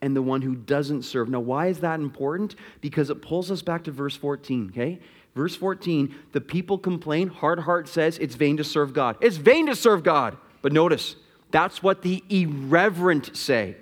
[0.00, 1.28] and the one who doesn't serve.
[1.28, 2.54] Now, why is that important?
[2.80, 5.00] Because it pulls us back to verse 14, okay?
[5.34, 9.16] Verse 14, the people complain, hard heart says it's vain to serve God.
[9.20, 10.36] It's vain to serve God.
[10.62, 11.16] But notice,
[11.50, 13.74] that's what the irreverent say.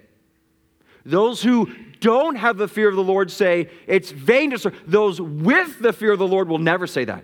[1.05, 4.81] Those who don't have the fear of the Lord say it's vain to serve.
[4.87, 7.23] Those with the fear of the Lord will never say that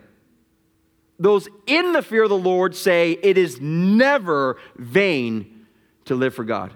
[1.18, 5.66] those in the fear of the Lord say it is never vain
[6.06, 6.72] to live for God.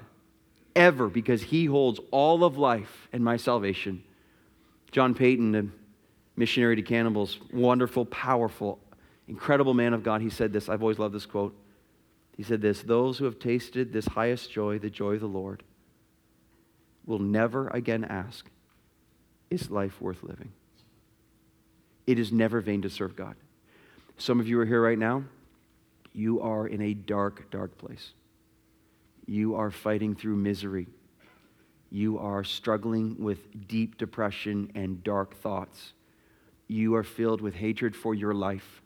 [0.76, 4.04] Ever, because he holds all of life and my salvation.
[4.92, 5.68] John Paton, the
[6.36, 8.78] missionary to cannibals, wonderful, powerful,
[9.26, 10.68] incredible man of God, he said this.
[10.68, 11.56] I've always loved this quote.
[12.36, 15.64] He said this Those who have tasted this highest joy, the joy of the Lord,
[17.04, 18.48] will never again ask,
[19.50, 20.52] Is life worth living?
[22.06, 23.34] It is never vain to serve God.
[24.18, 25.24] Some of you are here right now.
[26.12, 28.12] You are in a dark, dark place.
[29.26, 30.88] You are fighting through misery.
[31.90, 35.92] You are struggling with deep depression and dark thoughts.
[36.66, 38.82] You are filled with hatred for your life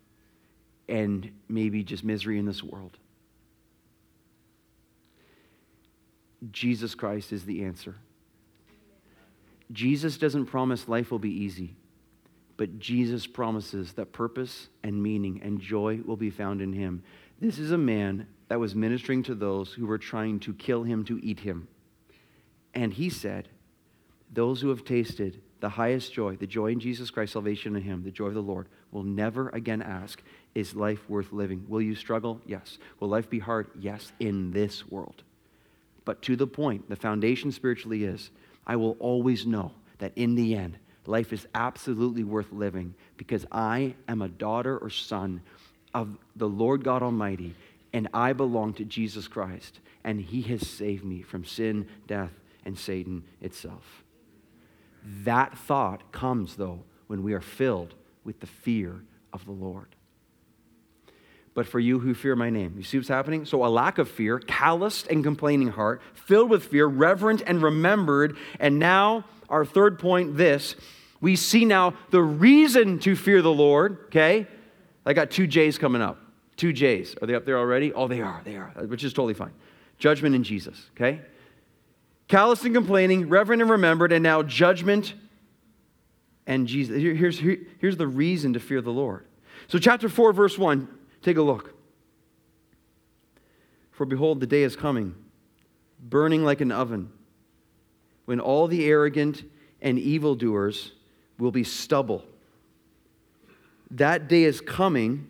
[0.89, 2.99] and maybe just misery in this world.
[6.51, 7.95] Jesus Christ is the answer.
[9.73, 11.77] Jesus doesn't promise life will be easy.
[12.57, 17.03] But Jesus promises that purpose and meaning and joy will be found in him.
[17.41, 21.05] This is a man that was ministering to those who were trying to kill him
[21.07, 21.69] to eat him.
[22.75, 23.49] And he said,
[24.33, 28.03] Those who have tasted the highest joy, the joy in Jesus Christ, salvation in him,
[28.03, 30.23] the joy of the Lord, will never again ask,
[30.55, 31.65] Is life worth living?
[31.69, 32.41] Will you struggle?
[32.47, 32.79] Yes.
[33.01, 33.69] Will life be hard?
[33.79, 35.23] Yes, in this world.
[36.05, 38.31] But to the point, the foundation spiritually is,
[38.67, 43.95] I will always know that in the end, life is absolutely worth living because I
[44.09, 45.43] am a daughter or son
[45.95, 47.55] of the Lord God Almighty,
[47.93, 52.33] and I belong to Jesus Christ, and He has saved me from sin, death,
[52.65, 54.05] and Satan itself.
[55.25, 59.95] That thought comes, though, when we are filled with the fear of the Lord.
[61.55, 63.45] But for you who fear my name, you see what's happening?
[63.45, 68.39] So, a lack of fear, calloused and complaining heart, filled with fear, reverent and remembered,
[68.59, 70.75] and now our third point this
[71.21, 74.49] we see now the reason to fear the Lord, okay?
[75.07, 76.19] I got two J's coming up.
[76.57, 77.15] Two J's.
[77.23, 77.93] Are they up there already?
[77.93, 78.43] Oh, they are.
[78.45, 79.53] They are, which is totally fine.
[79.99, 81.21] Judgment in Jesus, okay?
[82.27, 85.15] Callous and complaining, reverent and remembered, and now judgment
[86.45, 86.97] and Jesus.
[86.97, 89.25] Here's, here's the reason to fear the Lord.
[89.69, 90.89] So, chapter 4, verse 1,
[91.23, 91.73] take a look.
[93.93, 95.15] For behold, the day is coming,
[96.01, 97.13] burning like an oven
[98.25, 99.45] when all the arrogant
[99.81, 100.93] and evildoers
[101.39, 102.25] will be stubble.
[103.91, 105.29] That day is coming.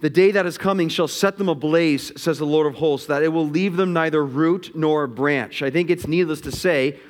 [0.00, 3.22] The day that is coming shall set them ablaze, says the Lord of hosts, that
[3.22, 5.62] it will leave them neither root nor branch.
[5.62, 7.00] I think it's needless to say,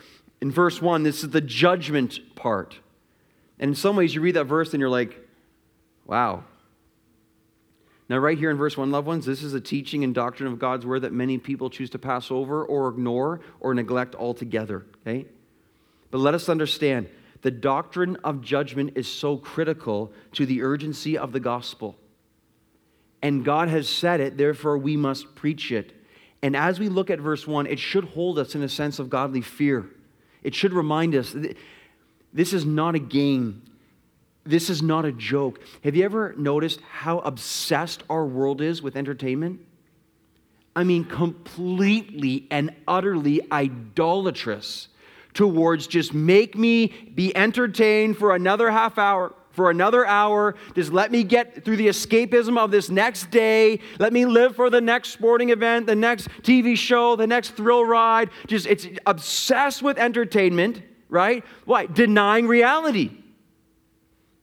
[0.40, 2.78] in verse 1, this is the judgment part.
[3.58, 5.18] And in some ways, you read that verse and you're like,
[6.06, 6.44] wow,
[8.08, 10.58] now, right here in verse 1, loved ones, this is a teaching and doctrine of
[10.58, 14.86] God's word that many people choose to pass over or ignore or neglect altogether.
[15.06, 15.26] Okay?
[16.10, 17.08] But let us understand
[17.42, 21.96] the doctrine of judgment is so critical to the urgency of the gospel.
[23.20, 25.92] And God has said it, therefore we must preach it.
[26.42, 29.10] And as we look at verse 1, it should hold us in a sense of
[29.10, 29.86] godly fear.
[30.42, 31.36] It should remind us
[32.32, 33.62] this is not a game.
[34.48, 35.60] This is not a joke.
[35.84, 39.60] Have you ever noticed how obsessed our world is with entertainment?
[40.74, 44.88] I mean, completely and utterly idolatrous
[45.34, 50.54] towards just make me be entertained for another half hour for another hour.
[50.74, 53.80] Just let me get through the escapism of this next day.
[53.98, 57.84] Let me live for the next sporting event, the next TV show, the next thrill
[57.84, 58.30] ride.
[58.46, 61.44] Just it's obsessed with entertainment, right?
[61.64, 61.86] Why?
[61.86, 63.10] Denying reality.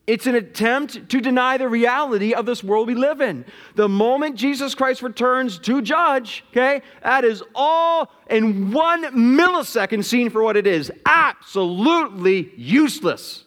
[0.07, 3.43] It's an attempt to deny the reality of this world we live in.
[3.73, 10.29] The moment Jesus Christ returns to judge, okay, that is all in one millisecond seen
[10.29, 13.45] for what it is absolutely useless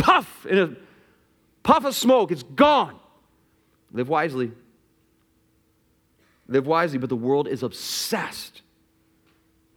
[0.00, 0.76] puff, in a
[1.62, 2.98] puff of smoke, it's gone.
[3.92, 4.50] Live wisely.
[6.48, 8.62] Live wisely, but the world is obsessed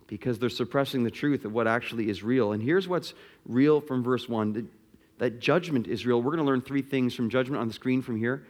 [0.07, 2.51] because they're suppressing the truth of what actually is real.
[2.51, 3.13] And here's what's
[3.45, 4.53] real from verse 1
[5.19, 6.21] that judgment is real.
[6.21, 8.45] We're going to learn three things from judgment on the screen from here.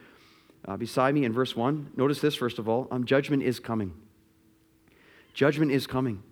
[0.66, 3.94] Uh, beside me in verse 1, notice this first of all um, judgment is coming.
[5.34, 6.24] Judgment is coming.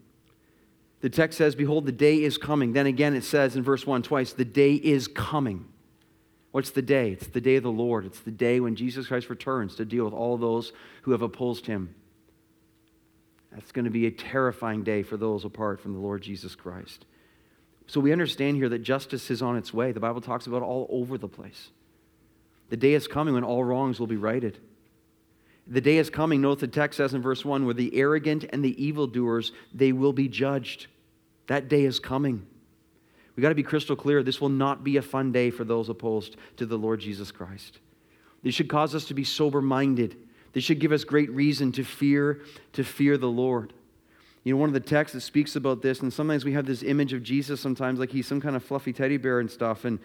[1.02, 2.74] The text says, Behold, the day is coming.
[2.74, 5.66] Then again, it says in verse 1 twice, The day is coming.
[6.52, 7.12] What's the day?
[7.12, 8.06] It's the day of the Lord.
[8.06, 11.66] It's the day when Jesus Christ returns to deal with all those who have opposed
[11.66, 11.96] him.
[13.52, 17.06] That's going to be a terrifying day for those apart from the Lord Jesus Christ.
[17.92, 19.92] So we understand here that justice is on its way.
[19.92, 21.72] The Bible talks about all over the place.
[22.70, 24.60] The day is coming when all wrongs will be righted.
[25.68, 28.64] The day is coming, note the text says in verse 1, where the arrogant and
[28.64, 30.88] the evildoers, they will be judged.
[31.48, 32.48] That day is coming.
[33.36, 34.24] We got to be crystal clear.
[34.24, 37.80] This will not be a fun day for those opposed to the Lord Jesus Christ.
[38.42, 40.16] This should cause us to be sober minded.
[40.54, 42.40] This should give us great reason to fear,
[42.72, 43.74] to fear the Lord.
[44.44, 46.84] You know, one of the texts that speaks about this, and sometimes we have this
[46.84, 49.86] image of Jesus sometimes like he's some kind of fluffy teddy bear and stuff.
[49.86, 50.00] And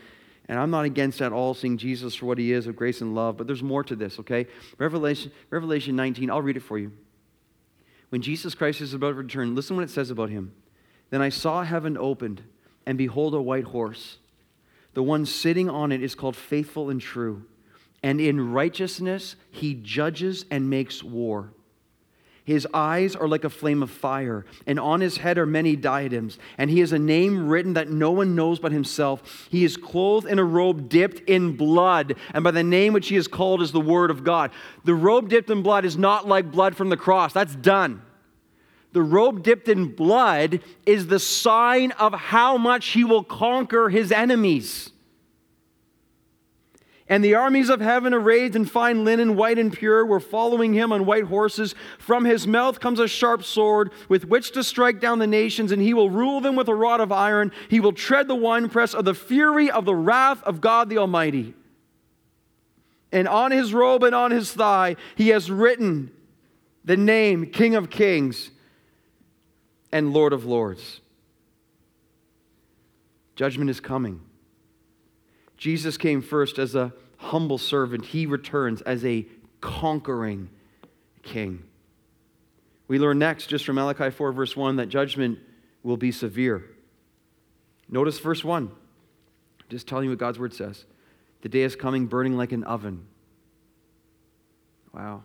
[0.49, 3.15] and I'm not against at all seeing Jesus for what he is of grace and
[3.15, 4.47] love, but there's more to this, okay?
[4.79, 6.93] Revelation, Revelation 19, I'll read it for you.
[8.11, 10.53] When Jesus Christ is about to return, listen what it says about him.
[11.11, 12.43] Then I saw heaven opened,
[12.87, 14.19] and behold, a white horse.
[14.95, 17.45] The one sitting on it is called faithful and true.
[18.03, 21.53] And in righteousness he judges and makes war.
[22.47, 26.39] His eyes are like a flame of fire, and on his head are many diadems.
[26.57, 29.49] And he has a name written that no one knows but himself.
[29.51, 33.17] He is clothed in a robe dipped in blood, and by the name which he
[33.17, 34.53] is called is the Word of God.
[34.85, 38.01] The robe dipped in blood is not like blood from the cross, that's done.
[38.93, 44.13] The robe dipped in blood is the sign of how much he will conquer his
[44.13, 44.93] enemies.
[47.09, 50.93] And the armies of heaven, arrayed in fine linen, white and pure, were following him
[50.93, 51.75] on white horses.
[51.99, 55.81] From his mouth comes a sharp sword with which to strike down the nations, and
[55.81, 57.53] he will rule them with a rod of iron.
[57.69, 61.55] He will tread the winepress of the fury of the wrath of God the Almighty.
[63.13, 66.11] And on his robe and on his thigh, he has written
[66.85, 68.51] the name King of Kings
[69.93, 71.01] and Lord of Lords.
[73.37, 74.26] Judgment is coming.
[75.57, 79.27] Jesus came first as a humble servant, he returns as a
[79.61, 80.51] conquering
[81.23, 81.63] king.
[82.89, 85.39] We learn next, just from Malachi 4, verse 1, that judgment
[85.83, 86.65] will be severe.
[87.89, 88.71] Notice verse 1.
[89.69, 90.85] Just telling you what God's word says.
[91.43, 93.07] The day is coming burning like an oven.
[94.93, 95.25] Wow.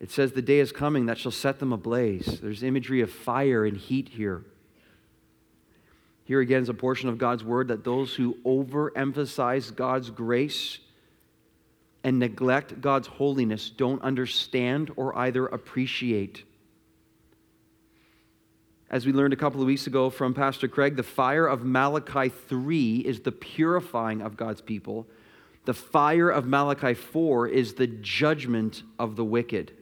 [0.00, 2.40] It says, The day is coming that shall set them ablaze.
[2.40, 4.44] There's imagery of fire and heat here.
[6.24, 10.78] Here again is a portion of God's word that those who overemphasize God's grace
[12.02, 16.44] and neglect God's holiness don't understand or either appreciate.
[18.90, 22.28] As we learned a couple of weeks ago from Pastor Craig, the fire of Malachi
[22.28, 25.06] 3 is the purifying of God's people.
[25.64, 29.72] The fire of Malachi 4 is the judgment of the wicked.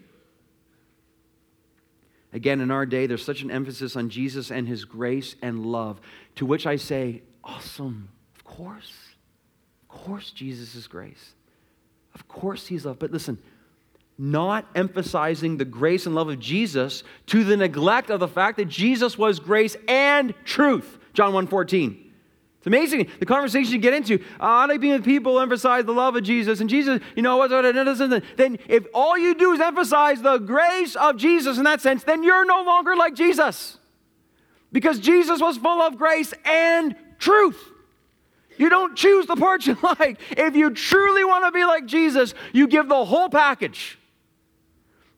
[2.33, 6.01] Again, in our day, there's such an emphasis on Jesus and his grace and love,
[6.37, 8.09] to which I say, awesome.
[8.37, 8.93] Of course.
[9.83, 11.35] Of course, Jesus is grace.
[12.15, 12.99] Of course, he's love.
[12.99, 13.39] But listen,
[14.17, 18.67] not emphasizing the grace and love of Jesus to the neglect of the fact that
[18.67, 20.99] Jesus was grace and truth.
[21.13, 22.02] John 1 14.
[22.63, 24.21] It's amazing the conversation you get into.
[24.39, 27.37] Uh, I like being with people emphasize the love of Jesus and Jesus, you know,
[27.37, 32.05] what, then if all you do is emphasize the grace of Jesus in that sense,
[32.05, 33.79] then you're no longer like Jesus.
[34.71, 37.59] Because Jesus was full of grace and truth.
[38.59, 40.21] You don't choose the part you like.
[40.31, 43.99] If you truly want to be like Jesus, you give the whole package.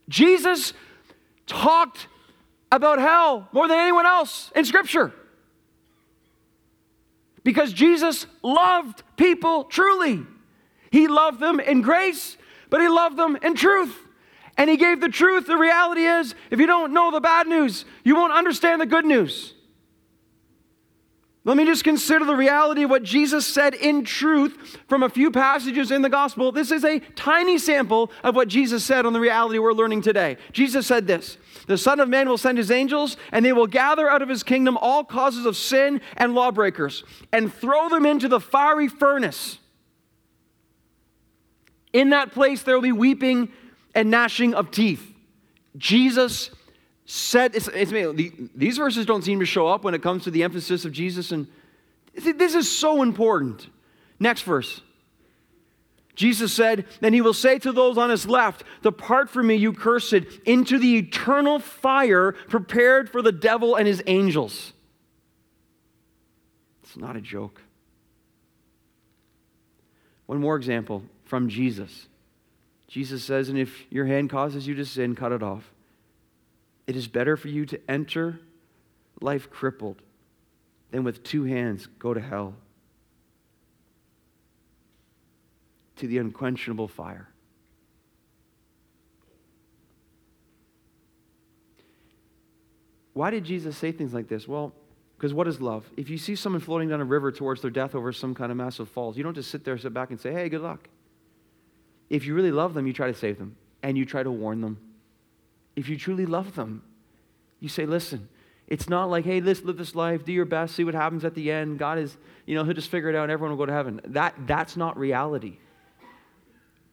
[0.09, 0.73] Jesus
[1.47, 2.09] talked
[2.73, 5.13] about hell more than anyone else in Scripture.
[7.45, 10.27] Because Jesus loved people truly.
[10.91, 12.37] He loved them in grace,
[12.71, 13.97] but He loved them in truth.
[14.57, 15.47] And He gave the truth.
[15.47, 19.05] The reality is, if you don't know the bad news, you won't understand the good
[19.05, 19.55] news.
[21.47, 25.31] Let me just consider the reality of what Jesus said in truth from a few
[25.31, 26.53] passages in the gospel.
[26.53, 30.39] This is a tiny sample of what Jesus said on the reality we're learning today.
[30.53, 31.37] Jesus said this
[31.67, 34.43] The Son of Man will send his angels, and they will gather out of his
[34.43, 39.59] kingdom all causes of sin and lawbreakers, and throw them into the fiery furnace.
[41.93, 43.51] In that place, there will be weeping
[43.95, 45.15] and gnashing of teeth.
[45.77, 46.51] Jesus
[47.07, 47.93] said, it's, it's,
[48.55, 51.33] these verses don't seem to show up when it comes to the emphasis of Jesus.
[51.33, 51.47] And
[52.15, 53.69] this is so important.
[54.19, 54.81] Next verse.
[56.15, 59.73] Jesus said, Then he will say to those on his left, Depart from me, you
[59.73, 60.13] cursed,
[60.45, 64.73] into the eternal fire prepared for the devil and his angels.
[66.83, 67.61] It's not a joke.
[70.27, 72.07] One more example from Jesus.
[72.87, 75.73] Jesus says, And if your hand causes you to sin, cut it off.
[76.87, 78.41] It is better for you to enter
[79.21, 80.03] life crippled
[80.91, 82.55] than with two hands go to hell,
[85.97, 87.29] to the unquenchable fire.
[93.13, 94.49] Why did Jesus say things like this?
[94.49, 94.73] Well,
[95.17, 95.89] because what is love?
[95.97, 98.59] If you see someone floating down a river towards their death over some kind of
[98.59, 100.89] massive falls, you don't just sit there, sit back, and say, hey, good luck.
[102.11, 104.61] If you really love them, you try to save them and you try to warn
[104.61, 104.79] them
[105.77, 106.83] if you truly love them,
[107.61, 108.29] you say, listen,
[108.67, 111.35] it's not like, hey, let's live this life, do your best, see what happens at
[111.35, 111.79] the end.
[111.79, 112.17] God is,
[112.47, 114.01] you know, he'll just figure it out and everyone will go to heaven.
[114.07, 115.59] That, that's not reality.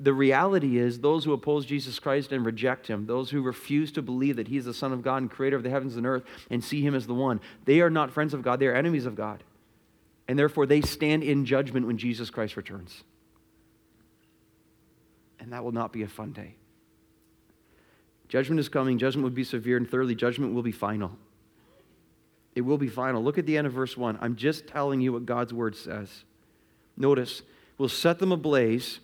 [0.01, 4.01] The reality is those who oppose Jesus Christ and reject him, those who refuse to
[4.01, 6.23] believe that he is the Son of God and creator of the heavens and earth
[6.49, 9.05] and see him as the one, they are not friends of God, they are enemies
[9.05, 9.43] of God.
[10.27, 13.03] And therefore, they stand in judgment when Jesus Christ returns.
[15.39, 16.55] And that will not be a fun day.
[18.27, 21.11] Judgment is coming, judgment will be severe, and thirdly, judgment will be final.
[22.55, 23.21] It will be final.
[23.23, 24.17] Look at the end of verse 1.
[24.19, 26.23] I'm just telling you what God's word says.
[26.97, 27.43] Notice,
[27.77, 28.99] we'll set them ablaze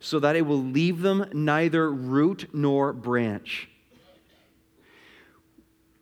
[0.00, 3.68] so that it will leave them neither root nor branch.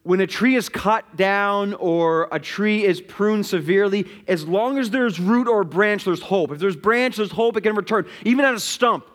[0.02, 4.90] When a tree is cut down or a tree is pruned severely, as long as
[4.90, 6.52] there's root or branch, there's hope.
[6.52, 8.06] If there's branch, there's hope, it can return.
[8.24, 9.06] Even at a stump.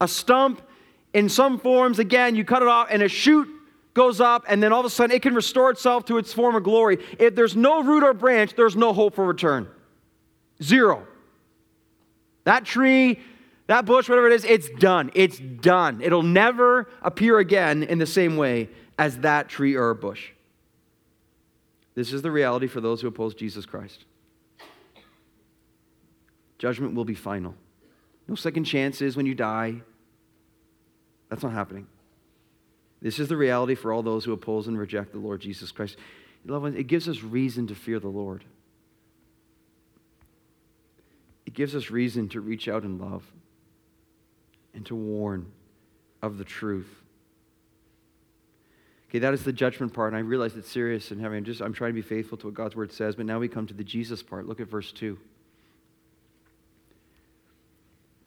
[0.00, 0.60] A stump
[1.14, 3.48] in some forms, again, you cut it off and a shoot
[3.94, 6.60] goes up, and then all of a sudden it can restore itself to its former
[6.60, 6.98] glory.
[7.18, 9.68] If there's no root or branch, there's no hope for return.
[10.62, 11.06] Zero.
[12.44, 13.20] That tree,
[13.70, 15.12] that bush, whatever it is, it's done.
[15.14, 16.00] It's done.
[16.02, 18.68] It'll never appear again in the same way
[18.98, 20.30] as that tree or bush.
[21.94, 24.06] This is the reality for those who oppose Jesus Christ.
[26.58, 27.54] Judgment will be final.
[28.26, 29.82] No second chances when you die.
[31.28, 31.86] That's not happening.
[33.00, 35.96] This is the reality for all those who oppose and reject the Lord Jesus Christ.
[36.44, 38.42] Loved ones, it gives us reason to fear the Lord.
[41.46, 43.30] It gives us reason to reach out in love
[44.74, 45.50] and to warn
[46.22, 46.88] of the truth.
[49.08, 51.36] Okay, that is the judgment part, and I realize it's serious and heavy.
[51.36, 53.48] I'm just I'm trying to be faithful to what God's word says, but now we
[53.48, 54.46] come to the Jesus part.
[54.46, 55.18] Look at verse 2.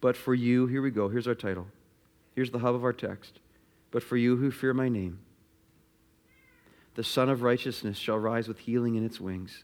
[0.01, 1.07] But for you, here we go.
[1.07, 1.67] Here's our title.
[2.35, 3.39] Here's the hub of our text.
[3.91, 5.19] But for you who fear my name,
[6.95, 9.63] the Sun of Righteousness shall rise with healing in its wings.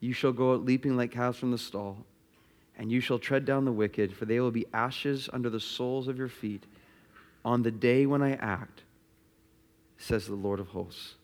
[0.00, 2.04] You shall go out leaping like calves from the stall,
[2.80, 6.08] and you shall tread down the wicked, for they will be ashes under the soles
[6.08, 6.64] of your feet
[7.44, 8.84] on the day when I act,
[9.98, 11.16] says the Lord of hosts.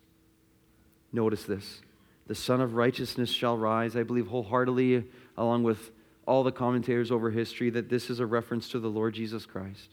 [1.15, 1.81] Notice this.
[2.27, 3.97] The Sun of Righteousness shall rise.
[3.97, 5.05] I believe wholeheartedly,
[5.39, 5.93] along with
[6.27, 9.89] all the commentators over history that this is a reference to the Lord Jesus Christ.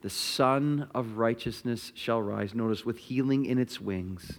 [0.00, 4.38] The Sun of Righteousness shall rise, notice, with healing in its wings.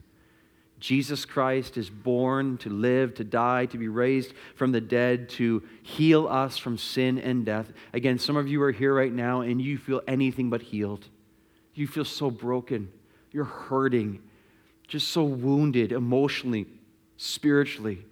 [0.82, 5.62] Jesus Christ is born to live, to die, to be raised from the dead, to
[5.84, 7.72] heal us from sin and death.
[7.94, 11.08] Again, some of you are here right now and you feel anything but healed.
[11.76, 12.92] You feel so broken.
[13.32, 14.24] You're hurting,
[14.88, 16.66] just so wounded emotionally,
[17.16, 18.04] spiritually.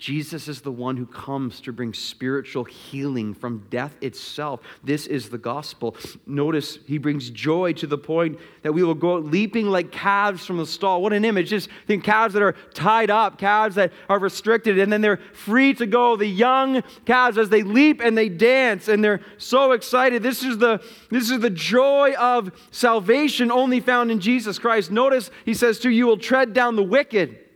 [0.00, 4.60] Jesus is the one who comes to bring spiritual healing from death itself.
[4.82, 5.94] This is the gospel.
[6.26, 10.56] Notice he brings joy to the point that we will go leaping like calves from
[10.56, 11.02] the stall.
[11.02, 11.50] What an image.
[11.50, 15.74] Just think calves that are tied up, calves that are restricted, and then they're free
[15.74, 16.16] to go.
[16.16, 20.22] The young calves as they leap and they dance and they're so excited.
[20.22, 24.90] This is the, this is the joy of salvation only found in Jesus Christ.
[24.90, 27.49] Notice he says to you, you will tread down the wicked.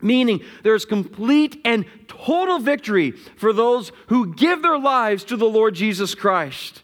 [0.00, 5.74] Meaning, there's complete and total victory for those who give their lives to the Lord
[5.74, 6.82] Jesus Christ.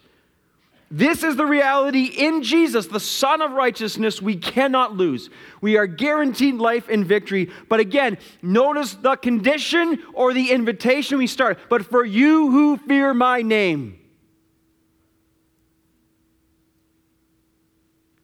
[0.90, 5.30] This is the reality in Jesus, the Son of righteousness, we cannot lose.
[5.62, 7.50] We are guaranteed life and victory.
[7.70, 11.58] But again, notice the condition or the invitation we start.
[11.70, 13.98] But for you who fear my name.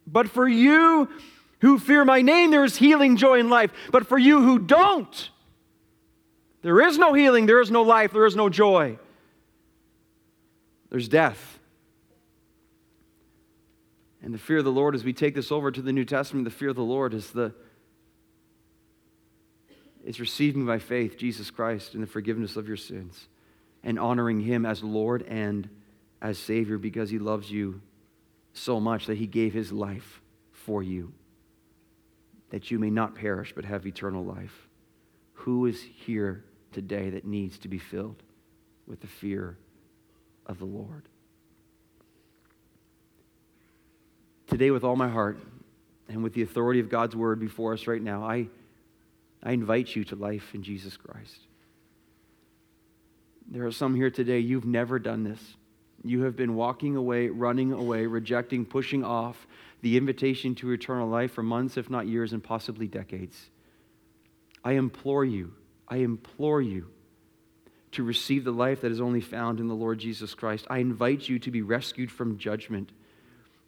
[0.07, 1.09] But for you
[1.61, 3.73] who fear my name, there is healing, joy, and life.
[3.91, 5.31] But for you who don't,
[6.63, 8.99] there is no healing, there is no life, there is no joy.
[10.91, 11.59] There's death.
[14.23, 16.45] And the fear of the Lord, as we take this over to the New Testament,
[16.45, 17.53] the fear of the Lord is the
[20.05, 23.29] is receiving by faith Jesus Christ and the forgiveness of your sins
[23.83, 25.69] and honoring him as Lord and
[26.23, 27.83] as Savior because he loves you
[28.55, 31.13] so much that he gave his life for you
[32.51, 34.69] that you may not perish but have eternal life.
[35.35, 38.23] Who is here today that needs to be filled
[38.87, 39.57] with the fear
[40.47, 41.03] of the Lord?
[44.49, 45.39] Today, with all my heart
[46.09, 48.49] and with the authority of God's word before us right now, I,
[49.43, 51.41] I invite you to life in Jesus Christ.
[53.51, 55.41] There are some here today, you've never done this.
[56.03, 59.47] You have been walking away, running away, rejecting, pushing off
[59.81, 63.51] the invitation to eternal life for months, if not years, and possibly decades.
[64.65, 65.53] I implore you,
[65.89, 66.89] I implore you
[67.93, 70.67] to receive the life that is only found in the Lord Jesus Christ.
[70.69, 72.93] I invite you to be rescued from judgment.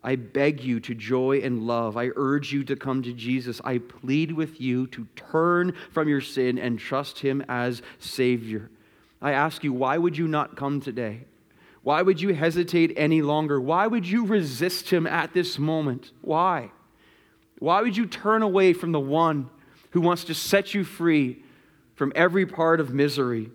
[0.03, 1.97] I beg you to joy and love.
[1.97, 3.61] I urge you to come to Jesus.
[3.65, 8.71] I plead with you to turn from your sin and trust Him as Savior.
[9.23, 11.25] I ask you, why would you not come today?
[11.83, 13.61] Why would you hesitate any longer?
[13.61, 16.13] Why would you resist him at this moment?
[16.21, 16.71] Why?
[17.59, 19.49] Why would you turn away from the one
[19.91, 21.43] who wants to set you free
[21.95, 23.51] from every part of misery?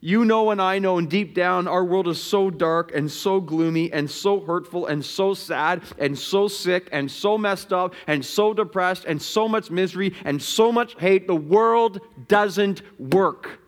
[0.00, 3.40] You know, and I know, and deep down, our world is so dark and so
[3.40, 8.24] gloomy and so hurtful and so sad and so sick and so messed up and
[8.24, 11.26] so depressed and so much misery and so much hate.
[11.26, 13.58] The world doesn't work.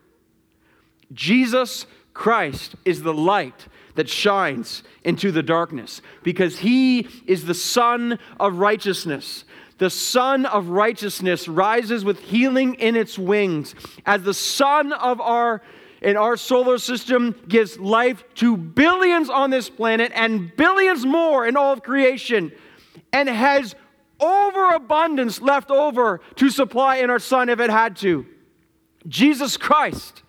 [1.11, 1.87] Jesus
[2.19, 8.57] Christ is the light that shines into the darkness because he is the Sun of
[8.57, 9.45] righteousness.
[9.77, 13.73] The Sun of righteousness rises with healing in its wings
[14.05, 15.61] as the sun of our
[16.01, 21.55] in our solar system gives life to billions on this planet and billions more in
[21.55, 22.51] all of creation
[23.13, 23.75] and has
[24.19, 28.25] overabundance left over to supply in our sun if it had to.
[29.07, 30.23] Jesus Christ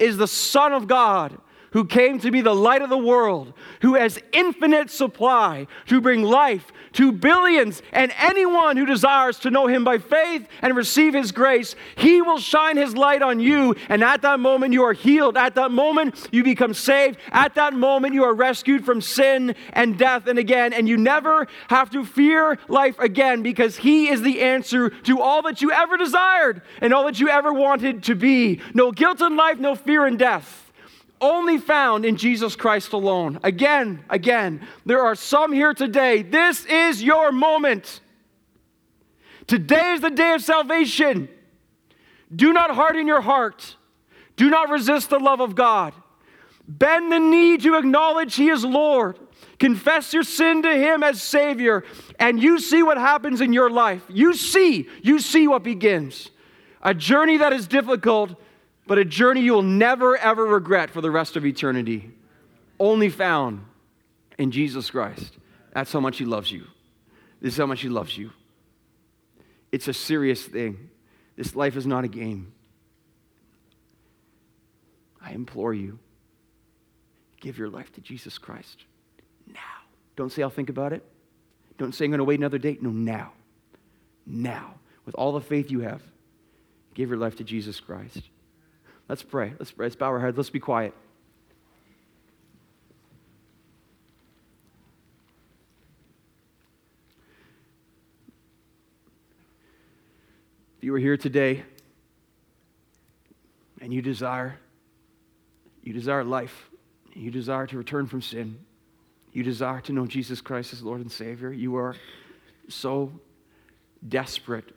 [0.00, 1.38] is the Son of God
[1.72, 3.52] who came to be the light of the world,
[3.82, 9.66] who has infinite supply to bring life to billions and anyone who desires to know
[9.66, 13.76] him by faith and receive his grace, he will shine his light on you.
[13.88, 15.36] And at that moment, you are healed.
[15.36, 17.18] At that moment, you become saved.
[17.30, 20.72] At that moment, you are rescued from sin and death and again.
[20.72, 25.42] And you never have to fear life again because he is the answer to all
[25.42, 28.60] that you ever desired and all that you ever wanted to be.
[28.74, 30.69] No guilt in life, no fear in death
[31.20, 33.38] only found in Jesus Christ alone.
[33.42, 36.22] Again, again, there are some here today.
[36.22, 38.00] This is your moment.
[39.46, 41.28] Today is the day of salvation.
[42.34, 43.76] Do not harden your heart.
[44.36, 45.92] Do not resist the love of God.
[46.66, 49.18] Bend the knee to acknowledge He is Lord.
[49.58, 51.84] Confess your sin to Him as Savior,
[52.18, 54.02] and you see what happens in your life.
[54.08, 56.30] You see, you see what begins.
[56.80, 58.40] A journey that is difficult
[58.90, 62.10] but a journey you will never, ever regret for the rest of eternity.
[62.80, 63.64] Only found
[64.36, 65.38] in Jesus Christ.
[65.72, 66.64] That's how much He loves you.
[67.40, 68.32] This is how much He loves you.
[69.70, 70.90] It's a serious thing.
[71.36, 72.52] This life is not a game.
[75.22, 76.00] I implore you,
[77.38, 78.86] give your life to Jesus Christ
[79.46, 79.60] now.
[80.16, 81.04] Don't say, I'll think about it.
[81.78, 82.76] Don't say, I'm going to wait another day.
[82.80, 83.34] No, now.
[84.26, 84.74] Now.
[85.06, 86.02] With all the faith you have,
[86.94, 88.30] give your life to Jesus Christ.
[89.10, 89.52] Let's pray.
[89.58, 89.86] Let's pray.
[89.86, 90.36] Let's bow our heads.
[90.36, 90.94] Let's be quiet.
[100.78, 101.64] If you are here today
[103.80, 104.60] and you desire
[105.82, 106.70] you desire life.
[107.12, 108.60] You desire to return from sin.
[109.32, 111.52] You desire to know Jesus Christ as Lord and Savior.
[111.52, 111.96] You are
[112.68, 113.10] so
[114.08, 114.72] desperate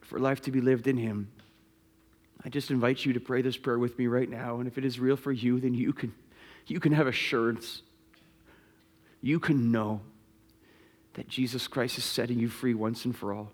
[0.00, 1.28] for life to be lived in Him.
[2.44, 4.58] I just invite you to pray this prayer with me right now.
[4.58, 6.14] And if it is real for you, then you can,
[6.66, 7.82] you can have assurance.
[9.22, 10.02] You can know
[11.14, 13.52] that Jesus Christ is setting you free once and for all.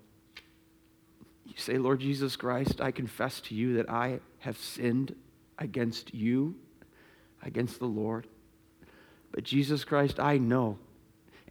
[1.47, 5.15] You say, Lord Jesus Christ, I confess to you that I have sinned
[5.59, 6.57] against you,
[7.43, 8.27] against the Lord.
[9.31, 10.79] But Jesus Christ, I know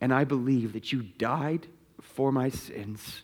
[0.01, 1.67] and I believe that you died
[2.01, 3.23] for my sins.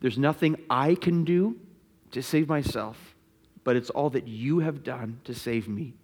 [0.00, 1.56] There's nothing I can do
[2.12, 3.14] to save myself,
[3.64, 5.94] but it's all that you have done to save me.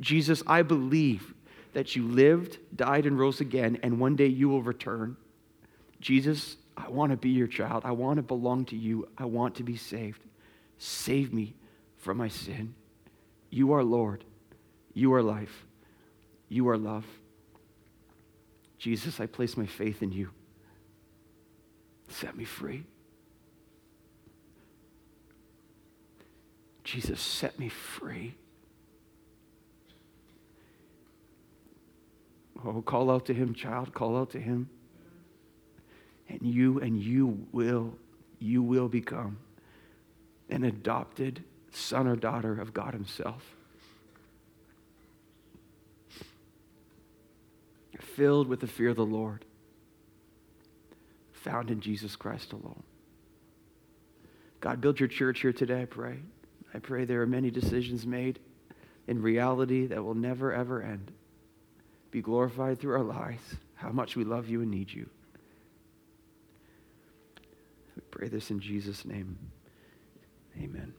[0.00, 1.34] Jesus, I believe
[1.72, 5.16] that you lived, died, and rose again, and one day you will return.
[6.00, 7.82] Jesus, I want to be your child.
[7.84, 9.08] I want to belong to you.
[9.16, 10.20] I want to be saved.
[10.78, 11.54] Save me
[11.96, 12.74] from my sin.
[13.50, 14.24] You are Lord.
[14.92, 15.64] You are life.
[16.48, 17.06] You are love.
[18.78, 20.30] Jesus, I place my faith in you.
[22.08, 22.84] Set me free.
[26.86, 28.36] Jesus, set me free.
[32.64, 33.92] Oh, call out to him, child.
[33.92, 34.70] Call out to him.
[36.28, 37.98] And you and you will,
[38.38, 39.38] you will become
[40.48, 43.42] an adopted son or daughter of God Himself.
[47.98, 49.44] Filled with the fear of the Lord,
[51.32, 52.84] found in Jesus Christ alone.
[54.60, 56.20] God, build your church here today, I pray.
[56.76, 58.38] I pray there are many decisions made
[59.06, 61.10] in reality that will never, ever end.
[62.10, 63.40] Be glorified through our lives,
[63.76, 65.08] how much we love you and need you.
[67.96, 69.38] We pray this in Jesus' name.
[70.60, 70.92] Amen.